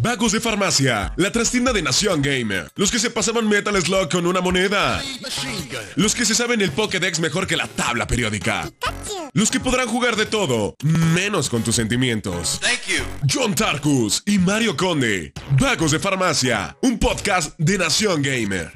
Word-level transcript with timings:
Vagos 0.00 0.32
de 0.32 0.40
farmacia, 0.40 1.12
la 1.16 1.32
trastienda 1.32 1.72
de 1.72 1.82
Nación 1.82 2.22
Gamer, 2.22 2.70
los 2.76 2.90
que 2.90 3.00
se 3.00 3.10
pasaban 3.10 3.48
Metal 3.48 3.74
Slug 3.80 4.08
con 4.08 4.26
una 4.26 4.40
moneda, 4.40 5.02
los 5.96 6.14
que 6.14 6.24
se 6.24 6.34
saben 6.34 6.60
el 6.60 6.70
Pokédex 6.70 7.18
mejor 7.18 7.46
que 7.46 7.56
la 7.56 7.66
tabla 7.66 8.06
periódica, 8.06 8.70
los 9.32 9.50
que 9.50 9.58
podrán 9.58 9.88
jugar 9.88 10.14
de 10.14 10.26
todo, 10.26 10.76
menos 10.82 11.48
con 11.48 11.62
tus 11.62 11.74
sentimientos. 11.74 12.60
John 13.28 13.54
Tarkus 13.54 14.22
y 14.24 14.38
Mario 14.38 14.76
Conde, 14.76 15.32
Vagos 15.58 15.90
de 15.90 15.98
farmacia, 15.98 16.76
un 16.82 16.98
podcast 16.98 17.58
de 17.58 17.78
Nación 17.78 18.22
Gamer. 18.22 18.72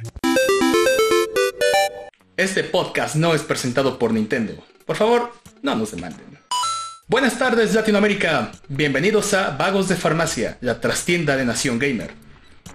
Este 2.36 2.64
podcast 2.64 3.14
no 3.14 3.34
es 3.34 3.43
presentado 3.43 3.98
por 3.98 4.12
Nintendo. 4.12 4.54
Por 4.86 4.96
favor, 4.96 5.32
no 5.62 5.77
nos 5.77 5.93
demanden. 5.93 6.42
Buenas 7.09 7.37
tardes 7.37 7.75
Latinoamérica, 7.75 8.53
bienvenidos 8.68 9.35
a 9.35 9.50
Vagos 9.50 9.89
de 9.89 9.96
Farmacia, 9.96 10.57
la 10.61 10.80
trastienda 10.80 11.36
de 11.36 11.45
Nación 11.45 11.80
Gamer. 11.80 12.12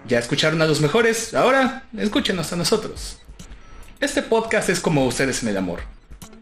Ya 0.06 0.18
escucharon 0.18 0.60
a 0.60 0.66
los 0.66 0.82
mejores, 0.82 1.32
ahora 1.32 1.88
escúchenos 1.96 2.52
a 2.52 2.56
nosotros. 2.56 3.18
Este 4.00 4.22
podcast 4.22 4.68
es 4.68 4.80
como 4.80 5.06
ustedes 5.06 5.42
en 5.42 5.48
el 5.48 5.56
amor. 5.56 5.80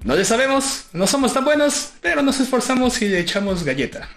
No 0.03 0.17
le 0.17 0.25
sabemos, 0.25 0.87
no 0.93 1.07
somos 1.07 1.33
tan 1.33 1.45
buenos, 1.45 1.91
pero 2.03 2.23
nos 2.23 2.41
esforzamos 2.41 3.01
y 3.03 3.09
le 3.09 3.21
echamos 3.21 3.63
galleta. 3.63 4.09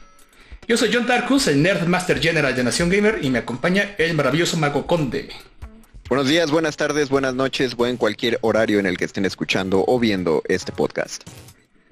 Yo 0.68 0.76
soy 0.76 0.90
John 0.92 1.06
Tarkus, 1.06 1.48
el 1.48 1.62
Nerd 1.62 1.88
Master 1.88 2.20
General 2.20 2.56
de 2.56 2.64
Nación 2.64 2.90
Gamer, 2.90 3.20
y 3.22 3.30
me 3.30 3.40
acompaña 3.40 3.96
el 4.00 4.16
maravilloso 4.16 4.58
Mago 4.58 4.88
Conde. 4.88 5.30
Buenos 6.10 6.28
días, 6.28 6.50
buenas 6.50 6.76
tardes, 6.76 7.10
buenas 7.10 7.36
noches, 7.36 7.76
buen 7.76 7.98
cualquier 7.98 8.40
horario 8.42 8.80
en 8.80 8.88
el 8.88 8.98
que 8.98 9.06
estén 9.06 9.26
escuchando 9.26 9.86
o 9.88 10.00
viendo 10.00 10.42
este 10.48 10.72
podcast. 10.72 11.24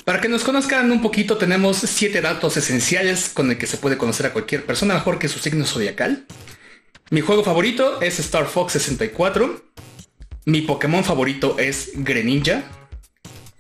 Para 0.08 0.22
que 0.22 0.30
nos 0.30 0.46
conozcan 0.46 0.90
un 0.90 1.02
poquito, 1.02 1.36
tenemos 1.36 1.80
siete 1.80 2.22
datos 2.22 2.56
esenciales 2.56 3.28
con 3.28 3.52
el 3.52 3.58
que 3.58 3.68
se 3.68 3.76
puede 3.76 3.98
conocer 3.98 4.26
a 4.26 4.32
cualquier 4.32 4.66
persona 4.66 4.94
mejor 4.94 5.20
que 5.20 5.28
su 5.28 5.38
signo 5.38 5.66
zodiacal. 5.66 6.26
Mi 7.10 7.20
juego 7.20 7.44
favorito 7.44 8.00
es 8.00 8.18
Star 8.22 8.46
Fox 8.46 8.72
64. 8.72 9.66
Mi 10.46 10.62
Pokémon 10.62 11.04
favorito 11.04 11.60
es 11.60 11.92
Greninja. 11.94 12.64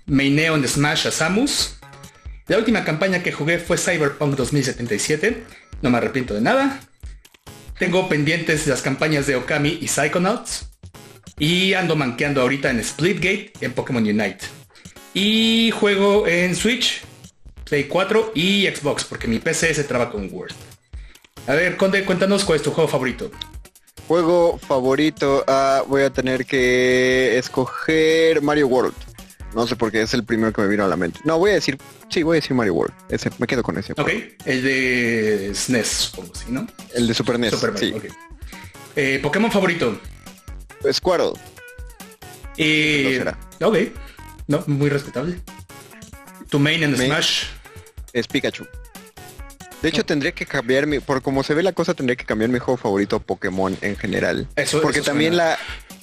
Maineo 0.06 0.56
en 0.56 0.66
Smash 0.66 1.08
a 1.08 1.12
Samus. 1.12 1.80
La 2.48 2.58
última 2.58 2.86
campaña 2.86 3.22
que 3.22 3.34
jugué 3.34 3.59
fue 3.59 3.78
Cyberpunk 3.78 4.38
2077. 4.38 5.44
No 5.81 5.90
me 5.90 5.98
arrepiento 5.98 6.34
de 6.34 6.40
nada. 6.40 6.80
Tengo 7.78 8.08
pendientes 8.08 8.68
las 8.68 8.81
campañas 8.81 9.28
de 9.28 9.36
Okami 9.36 9.80
y 9.81 9.90
Psychonauts. 9.90 10.70
Y 11.38 11.73
ando 11.73 11.98
manqueando 11.98 12.40
ahorita 12.40 12.70
en 12.70 12.81
Splitgate 12.81 13.52
en 13.59 13.73
Pokémon 13.73 14.02
Unite. 14.02 14.45
Y 15.20 15.72
juego 15.72 16.28
en 16.28 16.56
Switch, 16.56 17.02
Play 17.64 17.86
4 17.86 18.34
y 18.36 18.68
Xbox, 18.68 19.04
porque 19.04 19.28
mi 19.28 19.40
PC 19.40 19.74
se 19.74 19.84
traba 19.84 20.12
con 20.12 20.30
Word. 20.32 20.52
A 21.48 21.56
ver, 21.56 21.76
Conde, 21.76 22.06
cuéntanos 22.06 22.46
cuál 22.46 22.58
es 22.58 22.62
tu 22.62 22.70
juego 22.70 22.88
favorito. 22.88 23.32
Juego 24.08 24.59
favorito, 24.59 25.44
ah, 25.48 25.82
voy 25.88 26.04
a 26.04 26.12
tener 26.12 26.46
que 26.46 27.36
escoger 27.36 28.44
Mario 28.44 28.68
World. 28.68 28.94
No 29.56 29.66
sé 29.66 29.76
por 29.76 29.92
qué 29.92 30.04
es 30.04 30.14
el 30.14 30.24
primero 30.24 30.54
que 30.54 30.62
me 30.62 30.68
vino 30.68 30.86
a 30.86 30.88
la 30.88 30.96
mente. 30.96 31.20
No, 31.24 31.40
voy 31.40 31.50
a 31.50 31.54
decir, 31.56 31.80
sí, 32.09 32.22
voy 32.22 32.36
a 32.38 32.40
decir 32.42 32.56
Mario 32.56 32.76
World. 32.76 32.94
Ese, 33.09 33.31
me 33.40 33.48
quedo 33.48 33.64
con 33.64 33.76
ese. 33.76 33.94
Ok, 33.94 34.12
el 34.46 34.62
de 34.62 35.52
SNES, 35.56 35.88
supongo, 35.88 36.36
¿sí, 36.36 36.46
no? 36.50 36.68
El 36.94 37.08
de 37.08 37.16
Super 37.16 37.40
NES, 37.40 37.56
sí. 37.74 37.92
Eh, 38.96 39.20
Pokémon 39.24 39.52
favorito. 39.52 40.00
Squirtle. 40.92 41.34
Eh, 42.56 43.34
Ok. 43.62 43.78
No, 44.48 44.64
muy 44.67 44.90
respetable. 44.90 45.40
Tu 46.50 46.59
main 46.59 46.81
en 46.84 46.95
Smash. 46.95 47.44
Es 48.14 48.28
Pikachu. 48.28 48.66
De 49.81 49.90
hecho, 49.90 50.03
tendría 50.06 50.31
que 50.31 50.45
cambiar 50.45 50.88
mi, 50.88 51.00
por 51.00 51.22
como 51.22 51.44
se 51.44 51.53
ve 51.53 51.62
la 51.62 51.72
cosa, 51.72 51.94
tendría 51.94 52.16
que 52.16 52.26
cambiar 52.26 52.50
mi 52.50 52.58
juego 52.58 52.78
favorito 52.78 53.20
Pokémon 53.20 53.78
en 53.81 53.95
general. 53.95 54.48
Eso, 54.56 54.81
porque 54.81 55.02
también 55.02 55.38
la, 55.38 55.58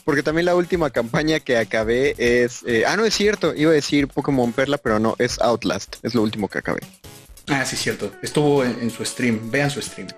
porque 0.05 0.23
también 0.23 0.45
la 0.45 0.55
última 0.55 0.91
campaña 0.91 1.41
que 1.41 1.57
acabé 1.57 2.15
es, 2.19 2.63
eh, 2.67 2.85
ah, 2.87 2.97
no 2.97 3.05
es 3.05 3.15
cierto, 3.15 3.53
iba 3.55 3.73
a 3.73 3.75
decir 3.75 4.07
Pokémon 4.07 4.53
Perla, 4.53 4.79
pero 4.79 5.01
no, 5.01 5.17
es 5.19 5.41
Outlast, 5.41 5.97
es 6.05 6.15
lo 6.15 6.23
último 6.23 6.49
que 6.49 6.59
acabé. 6.59 6.81
Ah, 7.49 7.65
sí, 7.65 7.77
cierto. 7.77 8.13
Estuvo 8.23 8.65
en, 8.65 8.91
su 8.91 9.05
stream, 9.05 9.51
vean 9.51 9.71
su 9.71 9.83
stream. 9.83 10.09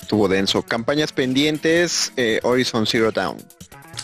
Estuvo 0.00 0.28
denso. 0.28 0.62
Campañas 0.62 1.12
pendientes, 1.12 2.12
eh, 2.16 2.40
Horizon 2.42 2.86
Zero 2.86 3.10
Dawn. 3.10 3.38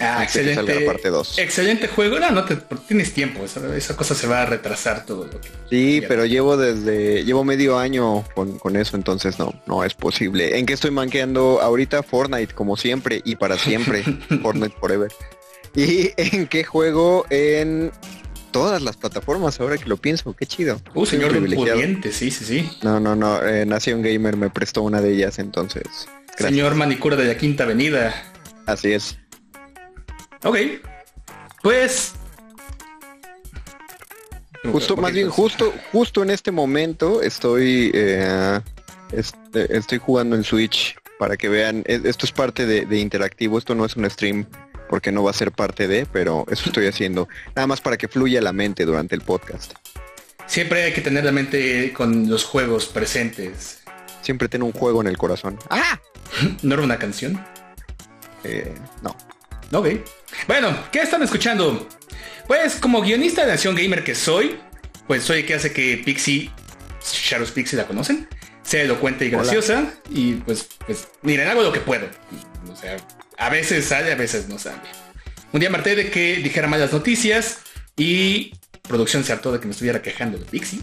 Ah, 0.01 0.23
excelente. 0.23 0.81
parte 0.81 1.11
Excelente 1.37 1.89
juego. 1.89 2.19
No, 2.19 2.31
no 2.31 2.45
te, 2.45 2.57
tienes 2.87 3.13
tiempo. 3.13 3.45
Esa, 3.45 3.97
cosa 3.97 4.15
se 4.15 4.27
va 4.27 4.43
a 4.43 4.47
retrasar 4.47 5.05
todo 5.05 5.25
lo 5.27 5.41
que. 5.41 5.49
Sí, 5.71 6.03
pero 6.07 6.25
llevo 6.27 6.57
desde. 6.57 7.25
Llevo 7.25 7.45
medio 7.45 7.79
año 7.79 8.25
con, 8.35 8.77
eso, 8.77 8.97
entonces 8.97 9.39
no, 9.39 9.55
no 9.67 9.85
es 9.85 9.95
posible. 9.95 10.59
¿En 10.59 10.67
qué 10.67 10.75
estoy 10.75 10.91
manqueando 10.91 11.61
ahorita? 11.61 12.03
Fortnite, 12.03 12.55
como 12.55 12.77
siempre 12.77 13.21
y 13.25 13.37
para 13.37 13.59
siempre. 13.59 14.03
Fortnite 14.43 14.75
Forever. 14.79 15.11
¿Y 15.75 16.11
en 16.17 16.47
qué 16.47 16.65
juego? 16.65 17.27
En 17.31 17.91
todas 18.51 18.83
las 18.83 18.97
plataformas, 18.97 19.61
ahora 19.61 19.77
que 19.77 19.87
lo 19.87 19.97
pienso, 19.97 20.35
qué 20.35 20.47
chido. 20.47 20.81
Uh, 20.95 21.07
señor 21.07 21.33
pudiente, 21.33 22.13
sí, 22.13 22.31
sí, 22.31 22.45
sí. 22.45 22.71
No, 22.83 23.01
no, 23.01 23.15
no. 23.15 23.43
Eh, 23.45 23.67
Nación 23.67 24.03
Gamer 24.03 24.37
me 24.37 24.51
prestó 24.51 24.83
una 24.83 25.01
de 25.01 25.13
ellas, 25.13 25.39
entonces. 25.39 26.09
Señor 26.37 26.75
Manicura 26.75 27.17
de 27.17 27.27
la 27.27 27.37
Quinta 27.37 27.65
Avenida. 27.65 28.15
Así 28.67 28.93
es. 28.93 29.19
Ok. 30.45 30.57
Pues. 31.63 32.15
Justo, 34.71 34.97
más 34.97 35.13
bien, 35.13 35.31
justo, 35.31 35.73
justo 35.93 36.23
en 36.23 36.31
este 36.31 36.51
momento 36.51 37.23
estoy, 37.23 37.91
eh, 37.95 38.61
este, 39.13 39.77
estoy 39.77 39.99
jugando 39.99 40.37
en 40.37 40.45
Switch 40.45 40.97
para 41.19 41.37
que 41.37 41.49
vean. 41.49 41.85
E, 41.87 42.01
esto 42.05 42.27
es 42.27 42.33
parte 42.33 42.67
de, 42.67 42.99
interactivo. 42.99 43.59
Esto 43.59 43.75
no 43.75 43.85
es 43.85 43.97
un 43.97 44.09
stream 44.11 44.47
porque 44.89 45.13
no 45.13 45.23
va 45.23 45.31
a 45.31 45.35
ser 45.35 45.53
parte 45.53 45.87
de, 45.87 46.07
pero 46.07 46.45
eso 46.51 46.65
estoy 46.67 46.87
haciendo. 46.87 47.29
Nada 47.55 47.67
más 47.67 47.81
para 47.81 47.97
que 47.97 48.09
fluya 48.09 48.41
la 48.41 48.53
mente 48.53 48.85
durante 48.85 49.15
el 49.15 49.21
podcast. 49.21 49.75
Siempre 50.47 50.85
hay 50.85 50.93
que 50.93 51.03
tener 51.03 51.25
la 51.25 51.33
mente 51.33 51.93
con 51.93 52.29
los 52.29 52.45
juegos 52.45 52.87
presentes. 52.87 53.81
Siempre 54.23 54.49
tiene 54.49 54.65
un 54.65 54.73
juego 54.73 55.01
en 55.03 55.07
el 55.07 55.19
corazón. 55.19 55.59
¡Ah! 55.71 56.01
¿No 56.63 56.75
era 56.75 56.83
una 56.83 56.99
canción? 56.99 57.45
Eh, 58.45 58.75
no. 59.03 59.15
Ok. 59.73 59.89
Bueno, 60.47 60.77
¿qué 60.91 61.01
están 61.01 61.23
escuchando? 61.23 61.89
Pues 62.47 62.77
como 62.77 63.03
guionista 63.03 63.45
de 63.45 63.53
Nación 63.53 63.75
Gamer 63.75 64.03
que 64.03 64.15
soy, 64.15 64.59
pues 65.07 65.25
soy 65.25 65.41
el 65.41 65.47
que 65.47 65.55
hace 65.55 65.73
que 65.73 66.01
Pixie, 66.03 66.51
Shadows 67.03 67.51
Pixie 67.51 67.77
la 67.77 67.87
conocen, 67.87 68.29
sea 68.63 68.83
elocuente 68.83 69.27
y 69.27 69.31
graciosa. 69.31 69.93
Y 70.11 70.35
pues, 70.35 70.69
pues, 70.87 71.09
miren, 71.23 71.49
hago 71.49 71.63
lo 71.63 71.73
que 71.73 71.81
puedo. 71.81 72.07
O 72.71 72.77
sea, 72.77 72.97
a 73.37 73.51
veces 73.51 73.85
sale, 73.85 74.13
a 74.13 74.17
veces 74.17 74.49
no 74.49 74.59
sale. 74.59 74.79
Un 75.53 75.61
día 75.61 75.71
marté 75.71 75.97
de 75.97 76.11
que 76.11 76.37
dijera 76.37 76.67
malas 76.67 76.93
noticias 76.93 77.61
y 77.97 78.55
producción 78.83 79.25
se 79.25 79.33
hartó 79.33 79.53
de 79.53 79.61
que 79.61 79.67
me 79.67 79.73
estuviera 79.73 80.01
quejando 80.01 80.39
de 80.39 80.47
Pixie. 80.47 80.81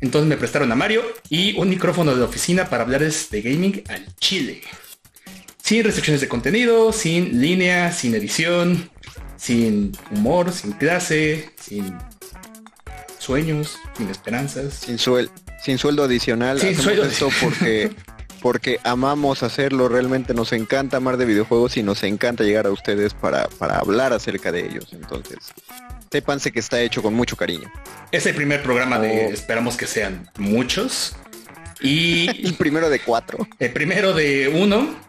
Entonces 0.00 0.28
me 0.28 0.36
prestaron 0.36 0.70
a 0.70 0.76
Mario 0.76 1.02
y 1.28 1.58
un 1.58 1.70
micrófono 1.70 2.14
de 2.14 2.22
oficina 2.22 2.68
para 2.68 2.84
hablarles 2.84 3.30
de 3.30 3.42
gaming 3.42 3.82
al 3.88 4.14
chile 4.16 4.62
sin 5.68 5.84
restricciones 5.84 6.22
de 6.22 6.28
contenido, 6.28 6.94
sin 6.94 7.42
línea, 7.42 7.92
sin 7.92 8.14
edición, 8.14 8.88
sin 9.36 9.92
humor, 10.10 10.50
sin 10.50 10.72
clase, 10.72 11.50
sin 11.60 11.94
sueños, 13.18 13.76
sin 13.94 14.08
esperanzas. 14.08 14.72
Sin, 14.72 14.96
sin 15.62 15.76
sueldo 15.76 16.04
adicional. 16.04 16.58
Sin 16.58 16.74
sueldo 16.74 17.04
esto 17.04 17.28
porque, 17.42 17.90
porque 18.40 18.80
amamos 18.82 19.42
hacerlo, 19.42 19.90
realmente 19.90 20.32
nos 20.32 20.54
encanta 20.54 20.96
amar 20.96 21.18
de 21.18 21.26
videojuegos 21.26 21.76
y 21.76 21.82
nos 21.82 22.02
encanta 22.02 22.44
llegar 22.44 22.66
a 22.66 22.70
ustedes 22.70 23.12
para, 23.12 23.46
para 23.58 23.78
hablar 23.78 24.14
acerca 24.14 24.50
de 24.50 24.64
ellos. 24.64 24.88
Entonces, 24.92 25.36
sépanse 26.10 26.50
que 26.50 26.60
está 26.60 26.80
hecho 26.80 27.02
con 27.02 27.12
mucho 27.12 27.36
cariño. 27.36 27.70
Es 28.10 28.24
el 28.24 28.34
primer 28.34 28.62
programa 28.62 28.98
de, 28.98 29.26
oh. 29.26 29.34
esperamos 29.34 29.76
que 29.76 29.86
sean 29.86 30.30
muchos. 30.38 31.14
Y 31.82 32.26
el 32.46 32.54
primero 32.54 32.88
de 32.88 33.00
cuatro. 33.00 33.46
El 33.58 33.74
primero 33.74 34.14
de 34.14 34.48
uno. 34.48 35.07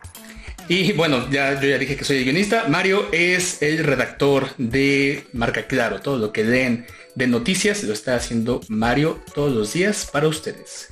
Y 0.70 0.94
bueno, 0.94 1.28
ya 1.32 1.60
yo 1.60 1.68
ya 1.68 1.80
dije 1.80 1.98
que 1.98 2.06
soy 2.06 2.18
el 2.18 2.26
guionista. 2.26 2.66
Mario 2.68 3.08
es 3.12 3.64
el 3.64 3.84
redactor 3.84 4.56
de 4.58 5.26
Marca 5.34 5.66
Claro. 5.66 6.00
Todo 6.00 6.20
lo 6.20 6.32
que 6.32 6.44
leen 6.44 6.86
de 7.16 7.26
noticias 7.26 7.84
lo 7.84 7.92
está 7.92 8.16
haciendo 8.16 8.62
Mario 8.68 9.20
todos 9.34 9.52
los 9.52 9.74
días 9.74 10.08
para 10.12 10.28
ustedes. 10.28 10.90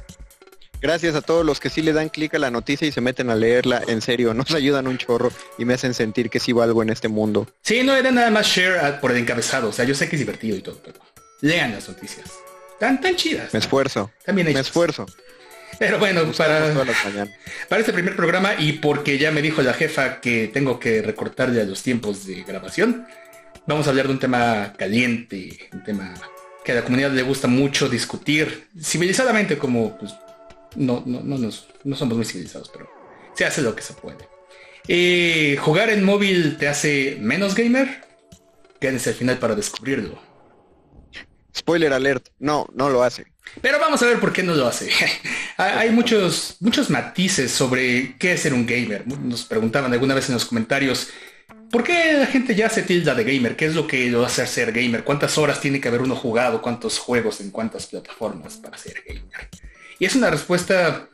Gracias 0.82 1.14
a 1.14 1.22
todos 1.22 1.46
los 1.46 1.60
que 1.60 1.70
sí 1.70 1.84
le 1.84 1.94
dan 1.94 2.10
clic 2.10 2.34
a 2.34 2.40
la 2.40 2.50
noticia 2.50 2.88
y 2.88 2.92
se 2.92 3.02
meten 3.02 3.30
a 3.30 3.36
leerla. 3.36 3.84
En 3.88 4.02
serio, 4.02 4.34
nos 4.34 4.52
ayudan 4.52 4.88
un 4.88 4.98
chorro 4.98 5.32
y 5.60 5.66
me 5.66 5.76
hacen 5.76 5.94
sentir 5.94 6.32
que 6.32 6.40
sí 6.40 6.54
valgo 6.54 6.82
en 6.82 6.90
este 6.90 7.08
mundo. 7.08 7.48
Sí, 7.62 7.84
no 7.84 7.96
era 7.96 8.10
nada 8.10 8.32
más 8.32 8.48
share 8.48 9.00
por 9.00 9.12
el 9.12 9.18
encabezado. 9.18 9.70
O 9.70 9.72
sea, 9.72 9.86
yo 9.86 9.94
sé 9.94 10.10
que 10.10 10.16
es 10.16 10.20
divertido 10.20 10.58
y 10.58 10.62
todo, 10.62 10.82
pero 10.84 10.98
lean 11.42 11.74
las 11.74 11.88
noticias. 11.88 12.28
Tan, 12.80 13.00
tan 13.00 13.16
chidas. 13.16 13.54
Me 13.54 13.60
esfuerzo. 13.60 14.10
También 14.26 14.52
Me 14.52 14.60
esfuerzo. 14.60 15.06
Pero 15.80 16.00
bueno, 16.00 16.32
para, 16.36 16.74
para 17.70 17.80
este 17.80 17.94
primer 17.94 18.16
programa 18.16 18.56
y 18.58 18.74
porque 18.74 19.18
ya 19.18 19.32
me 19.32 19.42
dijo 19.42 19.62
la 19.62 19.74
jefa 19.74 20.20
que 20.22 20.48
tengo 20.48 20.80
que 20.80 21.02
recortar 21.02 21.54
ya 21.54 21.64
los 21.64 21.84
tiempos 21.84 22.26
de 22.26 22.44
grabación, 22.44 23.06
vamos 23.68 23.88
a 23.88 23.92
hablar 23.92 24.08
de 24.08 24.14
un 24.14 24.20
tema 24.20 24.74
caliente, 24.78 25.70
un 25.72 25.84
tema 25.84 26.14
que 26.66 26.72
a 26.72 26.76
la 26.76 26.84
comunidad 26.84 27.12
le 27.12 27.22
gusta 27.22 27.48
mucho 27.48 27.90
discutir 27.90 28.68
civilizadamente 28.82 29.58
como 29.58 29.98
pues 29.98 30.14
no, 30.76 31.04
no, 31.06 31.22
no, 31.22 31.38
no 31.38 31.96
somos 31.96 32.18
muy 32.18 32.26
civilizados, 32.26 32.70
pero 32.70 32.90
se 33.36 33.46
hace 33.46 33.62
lo 33.62 33.76
que 33.76 33.84
se 33.84 33.94
puede. 33.94 34.28
Eh, 34.88 35.58
¿Jugar 35.60 35.90
en 35.90 36.04
móvil 36.04 36.58
te 36.58 36.68
hace 36.68 37.18
menos 37.20 37.56
gamer? 37.56 38.06
Quédense 38.80 39.10
al 39.10 39.16
final 39.16 39.38
para 39.38 39.56
descubrirlo. 39.56 40.20
Spoiler 41.56 41.94
alert, 41.94 42.30
no, 42.40 42.68
no 42.74 42.90
lo 42.90 43.04
hace. 43.04 43.28
Pero 43.62 43.80
vamos 43.80 44.02
a 44.02 44.06
ver 44.06 44.20
por 44.20 44.34
qué 44.34 44.44
no 44.44 44.54
lo 44.54 44.68
hace. 44.68 44.90
Hay 45.58 45.90
muchos, 45.92 46.58
muchos 46.60 46.90
matices 46.90 47.52
sobre 47.52 48.16
qué 48.18 48.34
es 48.34 48.42
ser 48.42 48.54
un 48.54 48.66
gamer. 48.66 49.08
Nos 49.08 49.46
preguntaban 49.46 49.92
alguna 49.92 50.16
vez 50.16 50.30
en 50.30 50.36
los 50.36 50.46
comentarios, 50.46 51.10
¿por 51.72 51.84
qué 51.84 52.14
la 52.14 52.28
gente 52.28 52.56
ya 52.56 52.70
se 52.70 52.84
tilda 52.84 53.16
de 53.16 53.24
gamer? 53.24 53.56
¿Qué 53.56 53.66
es 53.66 53.76
lo 53.76 53.88
que 53.88 54.10
lo 54.10 54.26
hace 54.26 54.46
ser 54.48 54.72
gamer? 54.72 55.04
¿Cuántas 55.04 55.38
horas 55.38 55.60
tiene 55.60 55.82
que 55.82 55.88
haber 55.88 56.02
uno 56.02 56.16
jugado? 56.16 56.62
¿Cuántos 56.62 57.00
juegos 57.00 57.42
en 57.42 57.52
cuántas 57.52 57.88
plataformas 57.88 58.58
para 58.58 58.78
ser 58.78 59.04
gamer? 59.08 59.50
Y 60.00 60.06
es 60.06 60.16
una 60.16 60.30
respuesta, 60.30 61.10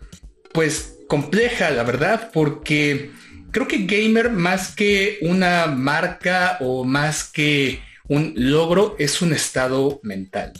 pues, 0.51 0.97
compleja, 1.07 1.71
la 1.71 1.83
verdad, 1.83 2.31
porque 2.33 3.11
creo 3.51 3.67
que 3.67 3.85
gamer 3.85 4.31
más 4.31 4.75
que 4.75 5.19
una 5.21 5.67
marca 5.67 6.57
o 6.59 6.83
más 6.83 7.23
que 7.23 7.81
un 8.07 8.33
logro 8.35 8.95
es 8.99 9.21
un 9.21 9.31
estado 9.31 9.99
mental. 10.03 10.53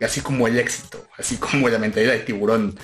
Así 0.00 0.20
como 0.20 0.46
el 0.46 0.58
éxito, 0.58 1.04
así 1.16 1.36
como 1.36 1.68
la 1.68 1.78
mentalidad 1.78 2.12
de 2.12 2.20
tiburón. 2.20 2.78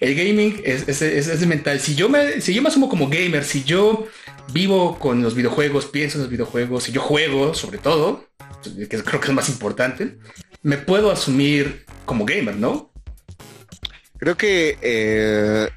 El 0.00 0.14
gaming 0.14 0.60
es, 0.64 1.46
mental. 1.46 1.80
Si 1.80 1.94
yo, 1.94 2.08
me, 2.08 2.40
si 2.40 2.52
yo 2.52 2.62
me 2.62 2.68
asumo 2.68 2.88
como 2.88 3.08
gamer, 3.08 3.44
si 3.44 3.64
yo 3.64 4.06
vivo 4.52 4.98
con 4.98 5.22
los 5.22 5.34
videojuegos, 5.34 5.86
pienso 5.86 6.18
en 6.18 6.22
los 6.22 6.30
videojuegos, 6.30 6.84
si 6.84 6.92
yo 6.92 7.00
juego 7.00 7.54
sobre 7.54 7.78
todo, 7.78 8.28
que 8.62 8.86
creo 8.86 9.20
que 9.20 9.28
es 9.28 9.34
más 9.34 9.48
importante, 9.48 10.18
me 10.62 10.76
puedo 10.76 11.10
asumir 11.10 11.86
como 12.04 12.24
gamer, 12.24 12.56
¿no? 12.56 12.92
Creo 14.18 14.36
que 14.36 14.76
eh, 14.82 15.68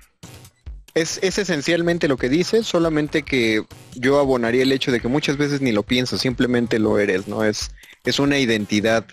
es, 0.93 1.19
esencialmente 1.21 2.07
lo 2.07 2.17
que 2.17 2.29
dices, 2.29 2.65
solamente 2.65 3.23
que 3.23 3.63
yo 3.95 4.19
abonaría 4.19 4.63
el 4.63 4.71
hecho 4.71 4.91
de 4.91 4.99
que 4.99 5.07
muchas 5.07 5.37
veces 5.37 5.61
ni 5.61 5.71
lo 5.71 5.83
piensas, 5.83 6.21
simplemente 6.21 6.79
lo 6.79 6.97
eres, 6.99 7.27
¿no? 7.27 7.43
Es, 7.43 7.71
es 8.03 8.19
una 8.19 8.39
identidad 8.39 9.05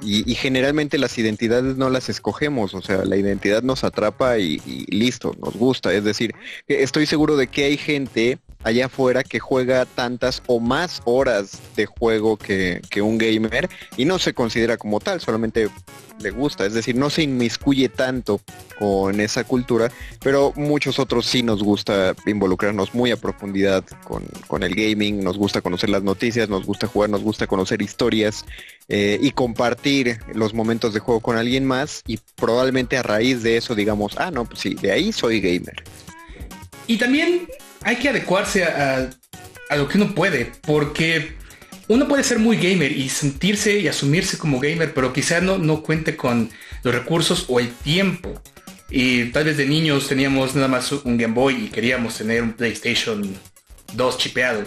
y, 0.00 0.34
generalmente 0.34 0.98
las 0.98 1.16
identidades 1.18 1.76
no 1.76 1.90
las 1.90 2.08
escogemos, 2.08 2.74
o 2.74 2.82
sea, 2.82 3.04
la 3.04 3.16
identidad 3.16 3.62
nos 3.62 3.84
atrapa 3.84 4.38
y, 4.38 4.58
listo, 4.88 5.34
nos 5.40 5.54
gusta. 5.54 5.92
Es 5.92 6.04
decir, 6.04 6.34
estoy 6.68 7.06
seguro 7.06 7.36
de 7.36 7.46
que 7.46 7.64
hay 7.64 7.76
gente 7.76 8.38
allá 8.66 8.86
afuera 8.86 9.22
que 9.22 9.38
juega 9.38 9.86
tantas 9.86 10.42
o 10.48 10.58
más 10.58 11.00
horas 11.04 11.60
de 11.76 11.86
juego 11.86 12.36
que, 12.36 12.82
que 12.90 13.00
un 13.00 13.16
gamer 13.16 13.70
y 13.96 14.04
no 14.04 14.18
se 14.18 14.34
considera 14.34 14.76
como 14.76 14.98
tal, 14.98 15.20
solamente 15.20 15.68
le 16.18 16.30
gusta, 16.30 16.66
es 16.66 16.74
decir, 16.74 16.96
no 16.96 17.08
se 17.08 17.22
inmiscuye 17.22 17.88
tanto 17.88 18.40
con 18.76 19.20
esa 19.20 19.44
cultura, 19.44 19.92
pero 20.20 20.52
muchos 20.56 20.98
otros 20.98 21.26
sí 21.26 21.44
nos 21.44 21.62
gusta 21.62 22.16
involucrarnos 22.26 22.92
muy 22.92 23.12
a 23.12 23.16
profundidad 23.16 23.84
con, 24.48 24.62
el 24.64 24.74
gaming, 24.74 25.22
nos 25.22 25.38
gusta 25.38 25.60
conocer 25.60 25.90
las 25.90 26.02
noticias, 26.02 26.48
nos 26.48 26.66
gusta 26.66 26.88
jugar, 26.88 27.10
nos 27.10 27.22
gusta 27.22 27.46
conocer 27.46 27.82
historias 27.82 28.44
eh, 28.88 29.16
y 29.22 29.30
compartir 29.30 30.18
los 30.34 30.54
momentos 30.54 30.92
de 30.92 30.98
juego 30.98 31.20
con 31.20 31.36
alguien 31.36 31.64
más 31.64 32.02
y 32.04 32.18
probablemente 32.34 32.96
a 32.96 33.04
raíz 33.04 33.44
de 33.44 33.58
eso 33.58 33.76
digamos, 33.76 34.16
ah, 34.18 34.32
no, 34.32 34.44
pues 34.44 34.58
sí, 34.58 34.74
de 34.74 34.90
ahí 34.90 35.12
soy 35.12 35.40
gamer. 35.40 35.84
Y 36.88 36.98
también 36.98 37.46
hay 37.82 37.96
que 37.96 38.08
adecuarse 38.08 38.64
a, 38.64 39.10
a 39.68 39.76
lo 39.76 39.88
que 39.88 39.98
uno 39.98 40.14
puede, 40.14 40.52
porque 40.62 41.36
uno 41.88 42.08
puede 42.08 42.24
ser 42.24 42.38
muy 42.38 42.56
gamer 42.56 42.92
y 42.92 43.08
sentirse 43.08 43.78
y 43.78 43.88
asumirse 43.88 44.38
como 44.38 44.58
gamer, 44.58 44.92
pero 44.92 45.12
quizá 45.12 45.40
no, 45.40 45.58
no 45.58 45.82
cuente 45.82 46.16
con 46.16 46.50
los 46.82 46.94
recursos 46.94 47.46
o 47.48 47.60
el 47.60 47.70
tiempo. 47.70 48.40
Y 48.90 49.26
tal 49.26 49.44
vez 49.44 49.56
de 49.56 49.66
niños 49.66 50.08
teníamos 50.08 50.54
nada 50.54 50.68
más 50.68 50.90
un 50.92 51.16
Game 51.16 51.34
Boy 51.34 51.66
y 51.66 51.68
queríamos 51.68 52.16
tener 52.16 52.42
un 52.42 52.52
PlayStation 52.52 53.36
2 53.94 54.18
chipeado. 54.18 54.64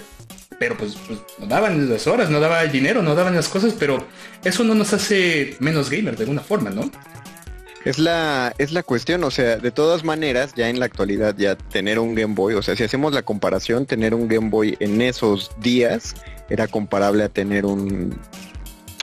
Pero 0.60 0.78
pues, 0.78 0.98
pues, 1.08 1.20
no 1.40 1.48
daban 1.48 1.90
las 1.90 2.08
horas, 2.08 2.30
no 2.30 2.40
daba 2.40 2.64
el 2.64 2.72
dinero, 2.72 3.02
no 3.02 3.16
daban 3.16 3.36
las 3.36 3.48
cosas, 3.48 3.74
pero 3.80 4.06
eso 4.44 4.64
no 4.64 4.76
nos 4.76 4.92
hace 4.94 5.56
menos 5.60 5.90
gamer 5.90 6.18
de 6.18 6.24
alguna 6.24 6.42
forma, 6.42 6.70
¿no? 6.70 6.92
Es 7.90 7.98
la, 7.98 8.54
es 8.60 8.72
la 8.72 8.84
cuestión, 8.84 9.24
o 9.24 9.32
sea, 9.32 9.58
de 9.58 9.72
todas 9.72 10.04
maneras, 10.04 10.54
ya 10.56 10.70
en 10.70 10.78
la 10.78 10.86
actualidad, 10.86 11.36
ya 11.36 11.56
tener 11.56 11.98
un 11.98 12.14
Game 12.14 12.36
Boy, 12.36 12.54
o 12.54 12.62
sea, 12.62 12.76
si 12.76 12.84
hacemos 12.84 13.14
la 13.14 13.24
comparación, 13.24 13.88
tener 13.88 14.14
un 14.14 14.28
Game 14.28 14.52
Boy 14.52 14.78
en 14.80 15.02
esos 15.02 15.50
días 15.60 16.14
era 16.52 16.68
comparable 16.68 17.24
a 17.24 17.30
tener 17.30 17.66
un, 17.66 18.16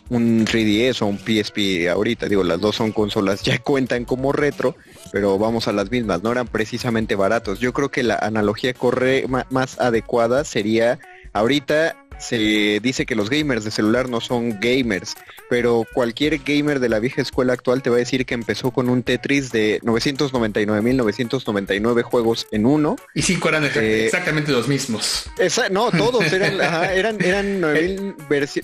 un 0.08 0.46
3DS 0.46 1.02
o 1.02 1.06
un 1.06 1.18
PSP 1.18 1.88
ahorita. 1.90 2.28
Digo, 2.28 2.44
las 2.44 2.60
dos 2.60 2.76
son 2.76 2.92
consolas, 2.92 3.42
ya 3.42 3.58
cuentan 3.58 4.04
como 4.04 4.30
retro, 4.32 4.76
pero 5.10 5.36
vamos 5.36 5.66
a 5.66 5.72
las 5.72 5.90
mismas, 5.90 6.22
no 6.22 6.30
eran 6.30 6.46
precisamente 6.46 7.16
baratos. 7.16 7.58
Yo 7.58 7.72
creo 7.72 7.88
que 7.88 8.04
la 8.04 8.14
analogía 8.14 8.72
corre 8.72 9.26
más 9.50 9.80
adecuada 9.80 10.44
sería 10.44 11.00
ahorita 11.32 12.05
se 12.18 12.80
dice 12.82 13.06
que 13.06 13.14
los 13.14 13.30
gamers 13.30 13.64
de 13.64 13.70
celular 13.70 14.08
no 14.08 14.20
son 14.20 14.58
gamers, 14.60 15.14
pero 15.48 15.86
cualquier 15.92 16.38
gamer 16.38 16.80
de 16.80 16.88
la 16.88 16.98
vieja 16.98 17.22
escuela 17.22 17.52
actual 17.52 17.82
te 17.82 17.90
va 17.90 17.96
a 17.96 18.00
decir 18.00 18.26
que 18.26 18.34
empezó 18.34 18.70
con 18.70 18.88
un 18.88 19.02
Tetris 19.02 19.52
de 19.52 19.80
999.999 19.82 22.02
juegos 22.02 22.46
en 22.50 22.66
uno. 22.66 22.96
Y 23.14 23.22
cinco 23.22 23.48
eran 23.48 23.64
eh, 23.64 24.06
exactamente 24.06 24.50
los 24.52 24.68
mismos. 24.68 25.30
no, 25.70 25.90
todos 25.90 26.32
eran, 26.32 26.60
eran, 26.92 27.22
eran 27.22 27.60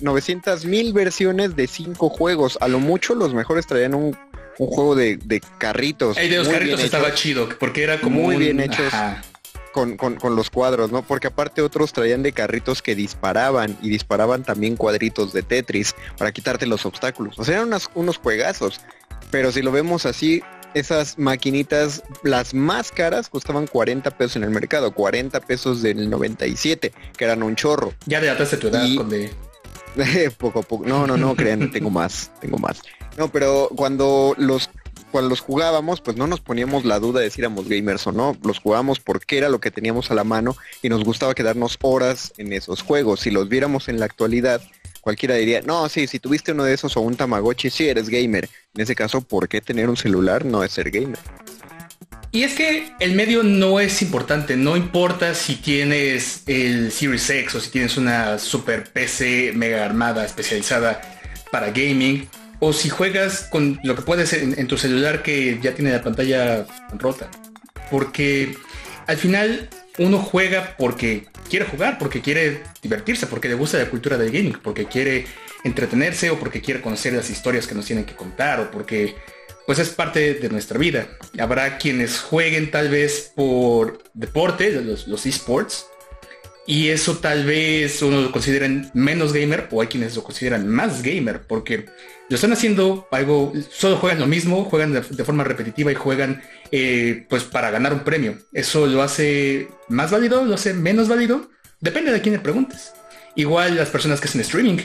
900 0.01 0.65
mil 0.65 0.93
versiones 0.93 1.55
de 1.55 1.67
cinco 1.67 2.09
juegos. 2.09 2.57
A 2.61 2.67
lo 2.67 2.79
mucho 2.79 3.13
los 3.15 3.33
mejores 3.33 3.67
traían 3.67 3.93
un, 3.93 4.17
juego 4.57 4.95
de, 4.95 5.19
carritos. 5.57 6.17
El 6.17 6.29
de 6.29 6.37
los 6.37 6.47
carritos 6.47 6.83
estaba 6.83 7.13
chido, 7.13 7.49
porque 7.59 7.83
era 7.83 7.99
como 7.99 8.21
muy 8.21 8.37
bien 8.37 8.59
hechos 8.59 8.93
con, 9.73 9.97
con, 9.97 10.35
los 10.35 10.49
cuadros, 10.49 10.91
¿no? 10.91 11.01
Porque 11.01 11.27
aparte 11.27 11.61
otros 11.61 11.91
traían 11.91 12.23
de 12.23 12.31
carritos 12.31 12.81
que 12.81 12.95
disparaban 12.95 13.77
y 13.81 13.89
disparaban 13.89 14.43
también 14.43 14.77
cuadritos 14.77 15.33
de 15.33 15.43
Tetris 15.43 15.95
para 16.17 16.31
quitarte 16.31 16.65
los 16.65 16.85
obstáculos. 16.85 17.37
O 17.37 17.43
sea, 17.43 17.57
eran 17.57 17.77
unos 17.95 18.17
juegazos. 18.17 18.79
Pero 19.31 19.51
si 19.51 19.61
lo 19.61 19.71
vemos 19.71 20.05
así, 20.05 20.43
esas 20.73 21.17
maquinitas, 21.17 22.03
las 22.23 22.53
más 22.53 22.91
caras, 22.91 23.29
costaban 23.29 23.67
40 23.67 24.11
pesos 24.11 24.37
en 24.37 24.43
el 24.43 24.51
mercado, 24.51 24.93
40 24.93 25.39
pesos 25.41 25.81
del 25.81 26.09
97, 26.09 26.93
que 27.17 27.25
eran 27.25 27.43
un 27.43 27.55
chorro. 27.55 27.93
Ya 28.05 28.21
de 28.21 28.31
tu 28.57 28.67
edad 28.67 28.87
con 28.95 29.09
de... 29.09 29.31
poco 30.37 30.59
a 30.59 30.63
poco. 30.63 30.85
No, 30.85 31.05
no, 31.05 31.17
no, 31.17 31.35
crean, 31.35 31.71
tengo 31.71 31.89
más, 31.89 32.31
tengo 32.39 32.57
más. 32.57 32.81
No, 33.17 33.29
pero 33.29 33.69
cuando 33.75 34.33
los 34.37 34.69
cuando 35.13 35.29
los 35.29 35.41
jugábamos, 35.41 36.01
pues 36.01 36.17
no 36.17 36.25
nos 36.25 36.39
poníamos 36.39 36.85
la 36.85 36.99
duda 36.99 37.21
de 37.21 37.29
si 37.29 37.39
éramos 37.39 37.69
gamers 37.69 38.07
o 38.07 38.11
no. 38.11 38.35
Los 38.43 38.57
jugábamos 38.57 38.99
porque 38.99 39.37
era 39.37 39.47
lo 39.47 39.61
que 39.61 39.69
teníamos 39.69 40.09
a 40.09 40.15
la 40.15 40.23
mano 40.23 40.57
y 40.81 40.89
nos 40.89 41.03
gustaba 41.03 41.35
quedarnos 41.35 41.77
horas 41.83 42.33
en 42.39 42.51
esos 42.51 42.81
juegos. 42.81 43.19
Si 43.19 43.29
los 43.29 43.47
viéramos 43.47 43.89
en 43.89 43.99
la 43.99 44.05
actualidad, 44.05 44.59
cualquiera 45.01 45.35
diría, 45.35 45.61
no, 45.61 45.87
sí, 45.87 46.07
si 46.07 46.17
tuviste 46.17 46.53
uno 46.53 46.63
de 46.63 46.73
esos 46.73 46.97
o 46.97 47.01
un 47.01 47.15
Tamagotchi, 47.15 47.69
sí 47.69 47.87
eres 47.87 48.09
gamer. 48.09 48.49
En 48.73 48.81
ese 48.81 48.95
caso, 48.95 49.21
¿por 49.21 49.47
qué 49.47 49.61
tener 49.61 49.87
un 49.87 49.97
celular 49.97 50.45
no 50.45 50.63
es 50.63 50.71
ser 50.71 50.89
gamer? 50.89 51.19
Y 52.31 52.41
es 52.41 52.55
que 52.55 52.91
el 52.99 53.13
medio 53.13 53.43
no 53.43 53.79
es 53.79 54.01
importante, 54.01 54.57
no 54.57 54.75
importa 54.75 55.35
si 55.35 55.57
tienes 55.57 56.41
el 56.47 56.91
Series 56.91 57.29
X 57.29 57.53
o 57.53 57.59
si 57.59 57.69
tienes 57.69 57.97
una 57.97 58.39
super 58.39 58.91
PC 58.91 59.51
mega 59.53 59.85
armada 59.85 60.25
especializada 60.25 60.99
para 61.51 61.69
gaming 61.69 62.27
o 62.65 62.71
si 62.71 62.87
juegas 62.87 63.49
con 63.51 63.77
lo 63.83 63.93
que 63.93 64.03
puedes 64.03 64.31
en, 64.31 64.67
tu 64.67 64.77
celular 64.77 65.21
que 65.21 65.59
ya 65.61 65.75
tiene 65.75 65.91
la 65.91 66.01
pantalla 66.01 66.65
rota. 66.97 67.29
Porque 67.91 68.55
al 69.05 69.17
final 69.17 69.67
uno 69.97 70.19
juega 70.19 70.75
porque 70.77 71.27
quiere 71.49 71.65
jugar, 71.65 71.97
porque 71.97 72.21
quiere 72.21 72.63
divertirse, 72.81 73.27
porque 73.27 73.49
le 73.49 73.55
gusta 73.55 73.79
la 73.79 73.89
cultura 73.89 74.17
del 74.17 74.31
gaming, 74.31 74.59
porque 74.63 74.85
quiere 74.85 75.25
entretenerse 75.65 76.29
o 76.29 76.39
porque 76.39 76.61
quiere 76.61 76.81
conocer 76.81 77.11
las 77.11 77.29
historias 77.29 77.67
que 77.67 77.75
nos 77.75 77.85
tienen 77.85 78.05
que 78.05 78.15
contar 78.15 78.61
o 78.61 78.71
porque 78.71 79.13
pues 79.67 79.79
es 79.79 79.89
parte 79.89 80.33
de 80.35 80.47
nuestra 80.47 80.77
vida. 80.77 81.09
Habrá 81.37 81.77
quienes 81.77 82.21
jueguen 82.21 82.71
tal 82.71 82.87
vez 82.87 83.33
por 83.35 84.03
deporte, 84.13 84.71
los, 84.71 85.09
los 85.09 85.25
esports, 85.25 85.87
y 86.65 86.89
eso 86.89 87.17
tal 87.17 87.45
vez 87.45 88.01
uno 88.01 88.21
lo 88.21 88.31
consideren 88.31 88.89
menos 88.93 89.33
gamer 89.33 89.67
o 89.71 89.81
hay 89.81 89.87
quienes 89.87 90.15
lo 90.15 90.23
consideran 90.23 90.67
más 90.67 91.03
gamer 91.03 91.41
porque 91.41 91.87
lo 92.29 92.35
están 92.35 92.53
haciendo 92.53 93.07
algo, 93.11 93.51
solo 93.69 93.97
juegan 93.97 94.19
lo 94.19 94.27
mismo, 94.27 94.63
juegan 94.65 94.93
de, 94.93 95.01
forma 95.01 95.43
repetitiva 95.43 95.91
y 95.91 95.95
juegan 95.95 96.41
eh, 96.71 97.25
pues 97.29 97.43
para 97.43 97.69
ganar 97.69 97.93
un 97.93 97.99
premio. 97.99 98.37
Eso 98.53 98.87
lo 98.87 99.03
hace 99.03 99.67
más 99.89 100.11
válido, 100.11 100.43
lo 100.45 100.55
hace 100.55 100.73
menos 100.73 101.09
válido, 101.09 101.49
depende 101.81 102.11
de 102.11 102.21
quién 102.21 102.35
le 102.35 102.39
preguntes. 102.39 102.93
Igual 103.35 103.75
las 103.75 103.89
personas 103.89 104.21
que 104.21 104.27
hacen 104.27 104.41
streaming. 104.41 104.77